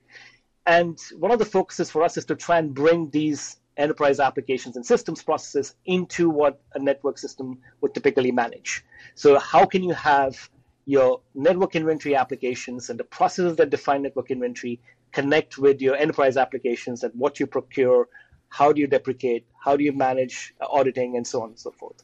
And 0.69 0.99
one 1.17 1.31
of 1.31 1.39
the 1.39 1.45
focuses 1.45 1.89
for 1.89 2.03
us 2.03 2.15
is 2.15 2.25
to 2.25 2.35
try 2.35 2.59
and 2.59 2.75
bring 2.75 3.09
these 3.09 3.57
enterprise 3.77 4.19
applications 4.19 4.75
and 4.75 4.85
systems 4.85 5.23
processes 5.23 5.73
into 5.85 6.29
what 6.29 6.61
a 6.75 6.79
network 6.79 7.17
system 7.17 7.57
would 7.81 7.95
typically 7.95 8.31
manage. 8.31 8.85
So, 9.15 9.39
how 9.39 9.65
can 9.65 9.81
you 9.81 9.93
have 9.93 10.47
your 10.85 11.21
network 11.33 11.75
inventory 11.75 12.15
applications 12.15 12.91
and 12.91 12.99
the 12.99 13.03
processes 13.03 13.55
that 13.55 13.71
define 13.71 14.03
network 14.03 14.29
inventory 14.29 14.79
connect 15.11 15.57
with 15.57 15.81
your 15.81 15.95
enterprise 15.95 16.37
applications 16.37 17.03
and 17.03 17.11
what 17.15 17.39
you 17.39 17.47
procure, 17.47 18.07
how 18.49 18.71
do 18.71 18.79
you 18.79 18.85
deprecate, 18.85 19.47
how 19.65 19.75
do 19.75 19.83
you 19.83 19.91
manage 19.91 20.53
auditing, 20.61 21.17
and 21.17 21.25
so 21.25 21.41
on 21.41 21.49
and 21.49 21.59
so 21.59 21.71
forth. 21.71 22.03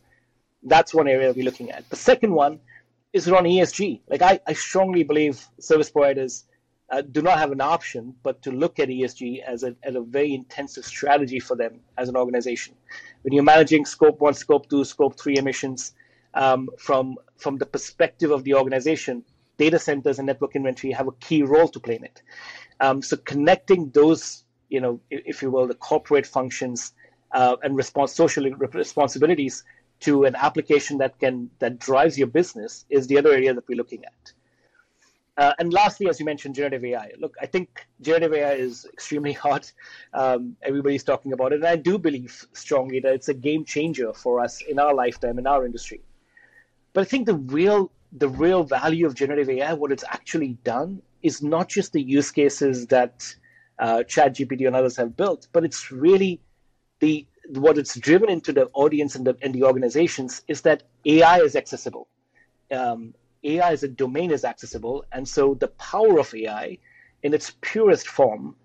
That's 0.64 0.92
one 0.92 1.08
area 1.08 1.32
we're 1.34 1.46
looking 1.46 1.70
at. 1.70 1.88
The 1.92 1.98
second 1.98 2.34
one 2.34 2.60
is 3.14 3.28
around 3.28 3.44
ESG. 3.44 4.02
Like 4.10 4.24
I, 4.24 4.40
I 4.48 4.54
strongly 4.54 5.04
believe 5.04 5.46
service 5.60 5.92
providers 5.92 6.46
uh, 6.90 7.02
do 7.02 7.22
not 7.22 7.38
have 7.38 7.52
an 7.52 7.62
option 7.62 8.14
but 8.24 8.42
to 8.44 8.52
look 8.52 8.80
at 8.80 8.90
ESG 8.90 9.42
as 9.44 9.64
a, 9.64 9.76
as 9.84 9.96
a 9.96 10.02
very 10.02 10.34
intensive 10.34 10.86
strategy 10.86 11.40
for 11.40 11.56
them 11.56 11.80
as 11.98 12.10
an 12.10 12.16
organization. 12.16 12.76
When 13.24 13.34
you're 13.34 13.44
managing 13.44 13.86
scope 13.86 14.22
one, 14.22 14.34
scope 14.34 14.70
two, 14.70 14.84
scope 14.86 15.20
three 15.20 15.38
emissions 15.38 15.94
um, 16.34 16.70
from, 16.78 17.18
from 17.38 17.58
the 17.58 17.66
perspective 17.66 18.32
of 18.32 18.44
the 18.44 18.54
organization, 18.54 19.24
data 19.58 19.80
centers 19.80 20.20
and 20.20 20.26
network 20.28 20.56
inventory 20.56 20.94
have 20.94 21.08
a 21.08 21.14
key 21.14 21.44
role 21.44 21.68
to 21.70 21.80
play 21.80 21.96
in 21.96 22.04
it. 22.04 22.22
Um, 22.80 23.02
so 23.02 23.18
connecting 23.18 23.90
those, 23.92 24.44
you 24.70 24.82
know, 24.82 25.00
if 25.10 25.42
you 25.42 25.50
will, 25.50 25.68
the 25.68 25.76
corporate 25.76 26.26
functions 26.26 26.94
uh, 27.32 27.56
and 27.64 27.76
response, 27.76 28.14
social 28.14 28.44
responsibilities 28.44 29.64
to 30.02 30.26
an 30.26 30.36
application 30.36 30.98
that 30.98 31.18
can 31.20 31.50
that 31.60 31.80
drives 31.80 32.18
your 32.18 32.28
business 32.28 32.86
is 32.90 33.08
the 33.08 33.18
other 33.18 33.32
area 33.32 33.54
that 33.54 33.68
we're 33.68 33.78
looking 33.78 34.04
at. 34.04 34.34
Uh, 35.38 35.54
and 35.60 35.74
lastly, 35.74 36.08
as 36.08 36.20
you 36.20 36.26
mentioned, 36.26 36.56
generative 36.56 36.84
AI. 36.86 37.12
Look, 37.20 37.36
I 37.42 37.46
think 37.46 37.86
generative 38.02 38.34
AI 38.34 38.54
is 38.54 38.86
extremely 38.94 39.34
hot. 39.46 39.72
Um, 40.14 40.56
everybody's 40.62 41.04
talking 41.04 41.34
about 41.34 41.52
it, 41.52 41.58
and 41.58 41.66
I 41.66 41.76
do 41.76 41.98
believe 41.98 42.46
strongly 42.54 43.00
that 43.02 43.14
it's 43.14 43.28
a 43.28 43.34
game 43.34 43.66
changer 43.66 44.14
for 44.14 44.40
us 44.40 44.62
in 44.62 44.80
our 44.80 44.94
lifetime 44.94 45.38
in 45.38 45.48
our 45.48 45.66
industry. 45.66 46.02
But 46.94 47.02
I 47.02 47.06
think 47.06 47.26
the 47.26 47.36
real 47.36 47.92
the 48.14 48.30
real 48.30 48.64
value 48.64 49.06
of 49.06 49.14
generative 49.14 49.50
AI, 49.50 49.74
what 49.74 49.92
it's 49.92 50.06
actually 50.10 50.58
done, 50.64 51.02
is 51.22 51.44
not 51.44 51.68
just 51.68 51.92
the 51.92 52.02
use 52.02 52.32
cases 52.32 52.88
that 52.88 53.36
uh, 53.80 54.04
ChatGPT 54.08 54.68
and 54.68 54.76
others 54.76 54.96
have 54.96 55.18
built, 55.18 55.48
but 55.52 55.66
it's 55.66 55.92
really 55.92 56.40
the 57.02 57.26
what 57.50 57.78
it's 57.78 58.00
driven 58.00 58.30
into 58.30 58.54
the 58.54 58.70
audience 58.74 59.16
and 59.16 59.28
the 59.28 59.36
and 59.42 59.54
the 59.54 59.64
organizations 59.64 60.44
is 60.48 60.62
that 60.62 60.84
AI 61.06 61.40
is 61.40 61.58
accessible. 61.58 62.08
Um, 62.72 63.14
AI 63.46 63.72
as 63.72 63.84
a 63.84 63.88
domain 63.88 64.32
is 64.32 64.44
accessible. 64.44 65.06
And 65.12 65.28
so 65.28 65.54
the 65.56 65.70
power 65.70 66.20
of 66.20 66.34
AI 66.34 66.78
in 67.24 67.34
its 67.34 67.52
purest 67.62 68.08
form, 68.08 68.56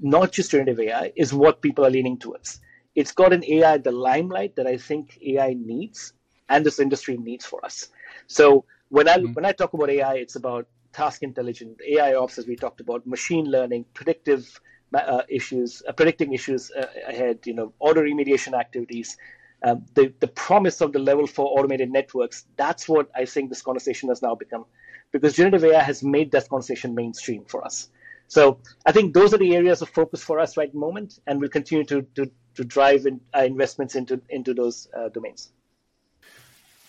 not 0.00 0.32
just 0.32 0.50
generative 0.50 0.80
AI, 0.80 1.12
is 1.16 1.32
what 1.32 1.62
people 1.62 1.86
are 1.86 1.90
leaning 1.90 2.18
towards. 2.18 2.60
It's 2.94 3.12
got 3.12 3.32
an 3.32 3.44
AI 3.44 3.78
the 3.78 3.92
limelight 3.92 4.56
that 4.56 4.66
I 4.66 4.76
think 4.76 5.18
AI 5.22 5.54
needs 5.54 6.12
and 6.48 6.66
this 6.66 6.80
industry 6.80 7.16
needs 7.16 7.46
for 7.46 7.64
us. 7.64 7.88
So 8.26 8.64
when 8.88 9.08
I 9.08 9.18
mm-hmm. 9.18 9.32
when 9.34 9.44
I 9.44 9.52
talk 9.52 9.72
about 9.72 9.90
AI, 9.90 10.14
it's 10.16 10.36
about 10.36 10.66
task 10.92 11.22
intelligent 11.22 11.80
AI 11.86 12.14
ops, 12.14 12.38
as 12.38 12.46
we 12.46 12.56
talked 12.56 12.80
about, 12.80 13.06
machine 13.06 13.46
learning, 13.46 13.84
predictive 13.94 14.60
uh, 14.94 15.22
issues, 15.28 15.82
uh, 15.88 15.92
predicting 15.92 16.32
issues 16.32 16.70
uh, 16.72 16.86
ahead, 17.06 17.38
you 17.44 17.54
know, 17.54 17.72
auto 17.78 18.02
remediation 18.02 18.58
activities, 18.58 19.16
um, 19.62 19.84
the, 19.94 20.12
the 20.20 20.28
promise 20.28 20.80
of 20.80 20.92
the 20.92 20.98
level 20.98 21.26
four 21.26 21.58
automated 21.58 21.90
networks, 21.90 22.44
that's 22.56 22.88
what 22.88 23.10
I 23.14 23.24
think 23.24 23.50
this 23.50 23.62
conversation 23.62 24.08
has 24.08 24.22
now 24.22 24.34
become 24.34 24.64
because 25.12 25.34
generative 25.34 25.64
AI 25.64 25.82
has 25.82 26.02
made 26.02 26.30
that 26.32 26.48
conversation 26.48 26.94
mainstream 26.94 27.44
for 27.44 27.64
us. 27.64 27.88
So 28.28 28.60
I 28.86 28.92
think 28.92 29.12
those 29.12 29.34
are 29.34 29.38
the 29.38 29.56
areas 29.56 29.82
of 29.82 29.88
focus 29.88 30.22
for 30.22 30.38
us 30.38 30.56
right 30.56 30.68
at 30.68 30.72
the 30.72 30.78
moment, 30.78 31.18
and 31.26 31.40
we'll 31.40 31.50
continue 31.50 31.84
to, 31.86 32.02
to, 32.14 32.30
to 32.54 32.64
drive 32.64 33.06
in, 33.06 33.20
uh, 33.36 33.40
investments 33.40 33.96
into, 33.96 34.20
into 34.28 34.54
those 34.54 34.88
uh, 34.96 35.08
domains. 35.08 35.50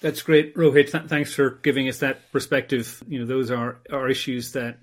That's 0.01 0.21
great, 0.21 0.55
Rohit. 0.55 0.91
Th- 0.91 1.05
thanks 1.05 1.33
for 1.33 1.49
giving 1.49 1.87
us 1.89 1.99
that 1.99 2.31
perspective. 2.31 3.03
You 3.07 3.19
know, 3.19 3.25
those 3.25 3.49
are, 3.49 3.79
are 3.91 4.07
issues 4.07 4.51
that, 4.51 4.77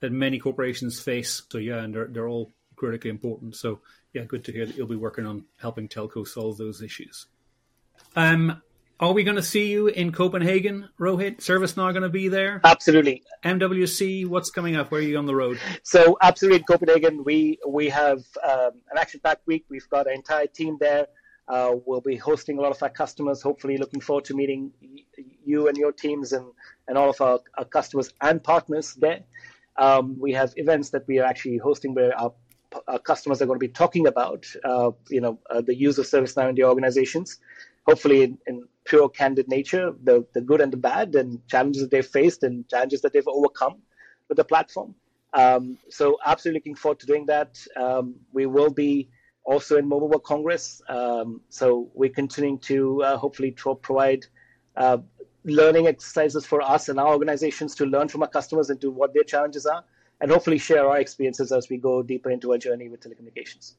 that 0.00 0.12
many 0.12 0.38
corporations 0.38 1.00
face. 1.00 1.42
So 1.50 1.58
yeah, 1.58 1.78
and 1.78 1.94
they're, 1.94 2.08
they're 2.08 2.28
all 2.28 2.52
critically 2.76 3.10
important. 3.10 3.56
So 3.56 3.80
yeah, 4.12 4.24
good 4.24 4.44
to 4.44 4.52
hear 4.52 4.66
that 4.66 4.76
you'll 4.76 4.86
be 4.86 4.96
working 4.96 5.26
on 5.26 5.44
helping 5.56 5.88
telco 5.88 6.26
solve 6.26 6.58
those 6.58 6.82
issues. 6.82 7.26
Um, 8.14 8.62
are 9.00 9.12
we 9.12 9.24
going 9.24 9.36
to 9.36 9.42
see 9.42 9.68
you 9.68 9.88
in 9.88 10.12
Copenhagen, 10.12 10.88
Rohit? 11.00 11.40
Service 11.40 11.72
ServiceNow 11.72 11.92
going 11.92 12.02
to 12.02 12.08
be 12.08 12.28
there? 12.28 12.60
Absolutely. 12.62 13.24
MWC, 13.44 14.26
what's 14.26 14.50
coming 14.50 14.76
up? 14.76 14.92
Where 14.92 15.00
are 15.00 15.04
you 15.04 15.18
on 15.18 15.26
the 15.26 15.34
road? 15.34 15.58
So, 15.82 16.16
absolutely 16.22 16.58
in 16.58 16.64
Copenhagen, 16.64 17.24
we 17.24 17.58
we 17.66 17.88
have 17.88 18.20
um, 18.48 18.70
an 18.90 18.98
action-packed 18.98 19.44
week. 19.46 19.64
We've 19.68 19.88
got 19.88 20.06
an 20.06 20.12
entire 20.12 20.46
team 20.46 20.76
there. 20.78 21.08
Uh, 21.48 21.72
we'll 21.84 22.00
be 22.00 22.16
hosting 22.16 22.58
a 22.58 22.60
lot 22.60 22.70
of 22.70 22.80
our 22.80 22.90
customers. 22.90 23.42
Hopefully, 23.42 23.76
looking 23.76 24.00
forward 24.00 24.26
to 24.26 24.34
meeting 24.34 24.70
you 25.44 25.66
and 25.66 25.76
your 25.76 25.90
teams 25.90 26.32
and 26.32 26.46
and 26.86 26.96
all 26.96 27.10
of 27.10 27.20
our, 27.20 27.40
our 27.58 27.64
customers 27.64 28.14
and 28.20 28.40
partners 28.44 28.94
there. 28.94 29.24
Um, 29.76 30.16
we 30.20 30.32
have 30.34 30.52
events 30.56 30.90
that 30.90 31.08
we 31.08 31.18
are 31.18 31.24
actually 31.24 31.56
hosting 31.56 31.94
where 31.94 32.16
our, 32.16 32.34
our 32.86 33.00
customers 33.00 33.42
are 33.42 33.46
going 33.46 33.58
to 33.58 33.66
be 33.66 33.72
talking 33.72 34.06
about, 34.06 34.46
uh, 34.64 34.90
you 35.08 35.20
know, 35.20 35.40
uh, 35.50 35.62
the 35.62 35.74
use 35.74 35.98
of 35.98 36.04
ServiceNow 36.04 36.50
in 36.50 36.54
their 36.54 36.66
organizations 36.66 37.40
hopefully 37.86 38.22
in, 38.22 38.38
in, 38.46 38.64
pure 38.84 39.08
candid 39.08 39.48
nature, 39.48 39.94
the, 40.02 40.26
the 40.34 40.40
good 40.40 40.60
and 40.60 40.72
the 40.72 40.76
bad, 40.76 41.14
and 41.14 41.46
challenges 41.46 41.82
that 41.82 41.90
they've 41.92 42.04
faced 42.06 42.42
and 42.42 42.68
challenges 42.68 43.00
that 43.00 43.12
they've 43.12 43.28
overcome 43.28 43.76
with 44.28 44.36
the 44.36 44.44
platform. 44.44 44.92
Um, 45.34 45.78
so 45.88 46.18
absolutely 46.24 46.58
looking 46.58 46.74
forward 46.74 46.98
to 47.00 47.06
doing 47.06 47.26
that. 47.26 47.58
Um, 47.76 48.16
we 48.32 48.46
will 48.46 48.70
be 48.70 49.08
also 49.44 49.76
in 49.78 49.88
Mobile 49.88 50.08
World 50.08 50.24
Congress. 50.24 50.82
Um, 50.88 51.40
so 51.48 51.90
we're 51.94 52.10
continuing 52.10 52.58
to 52.60 53.02
uh, 53.02 53.16
hopefully 53.16 53.52
provide 53.52 54.26
uh, 54.76 54.98
learning 55.44 55.86
exercises 55.86 56.46
for 56.46 56.62
us 56.62 56.88
and 56.88 56.98
our 56.98 57.08
organizations 57.08 57.74
to 57.76 57.86
learn 57.86 58.08
from 58.08 58.22
our 58.22 58.28
customers 58.28 58.70
into 58.70 58.90
what 58.90 59.12
their 59.14 59.24
challenges 59.24 59.66
are, 59.66 59.84
and 60.20 60.30
hopefully 60.30 60.58
share 60.58 60.88
our 60.88 60.98
experiences 60.98 61.52
as 61.52 61.68
we 61.68 61.76
go 61.76 62.02
deeper 62.02 62.30
into 62.30 62.52
our 62.52 62.58
journey 62.58 62.88
with 62.88 63.00
telecommunications. 63.00 63.74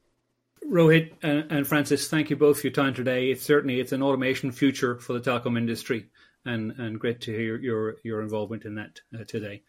Rohit 0.70 1.12
and, 1.22 1.50
and, 1.50 1.66
Francis, 1.66 2.08
thank 2.08 2.30
you 2.30 2.36
both 2.36 2.60
for 2.60 2.66
your 2.68 2.72
time 2.72 2.94
today. 2.94 3.30
It's 3.30 3.42
certainly 3.42 3.80
it's 3.80 3.92
an 3.92 4.02
automation 4.02 4.50
future 4.50 4.98
for 4.98 5.12
the 5.12 5.20
telecom 5.20 5.58
industry, 5.58 6.06
and 6.44 6.72
and 6.72 6.98
great 6.98 7.20
to 7.22 7.32
hear 7.32 7.56
your 7.56 7.96
your 8.02 8.22
involvement 8.22 8.64
in 8.64 8.74
that 8.76 9.00
uh, 9.18 9.24
today. 9.24 9.62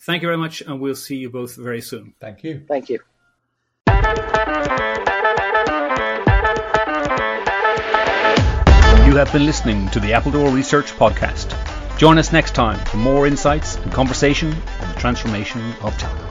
Thank 0.00 0.22
you 0.22 0.28
very 0.28 0.38
much, 0.38 0.60
and 0.62 0.80
we'll 0.80 0.94
see 0.94 1.16
you 1.16 1.30
both 1.30 1.56
very 1.56 1.80
soon. 1.80 2.14
Thank 2.20 2.42
you. 2.42 2.64
Thank 2.66 2.88
you. 2.88 2.98
You 9.06 9.16
have 9.16 9.32
been 9.32 9.44
listening 9.44 9.88
to 9.90 10.00
the 10.00 10.12
Appledore 10.12 10.50
Research 10.50 10.92
Podcast. 10.92 11.56
Join 11.98 12.16
us 12.16 12.32
next 12.32 12.54
time 12.54 12.78
for 12.86 12.96
more 12.96 13.26
insights 13.26 13.76
and 13.76 13.92
conversation 13.92 14.52
on 14.52 14.88
the 14.88 15.00
transformation 15.00 15.60
of 15.82 15.96
telecom. 15.98 16.29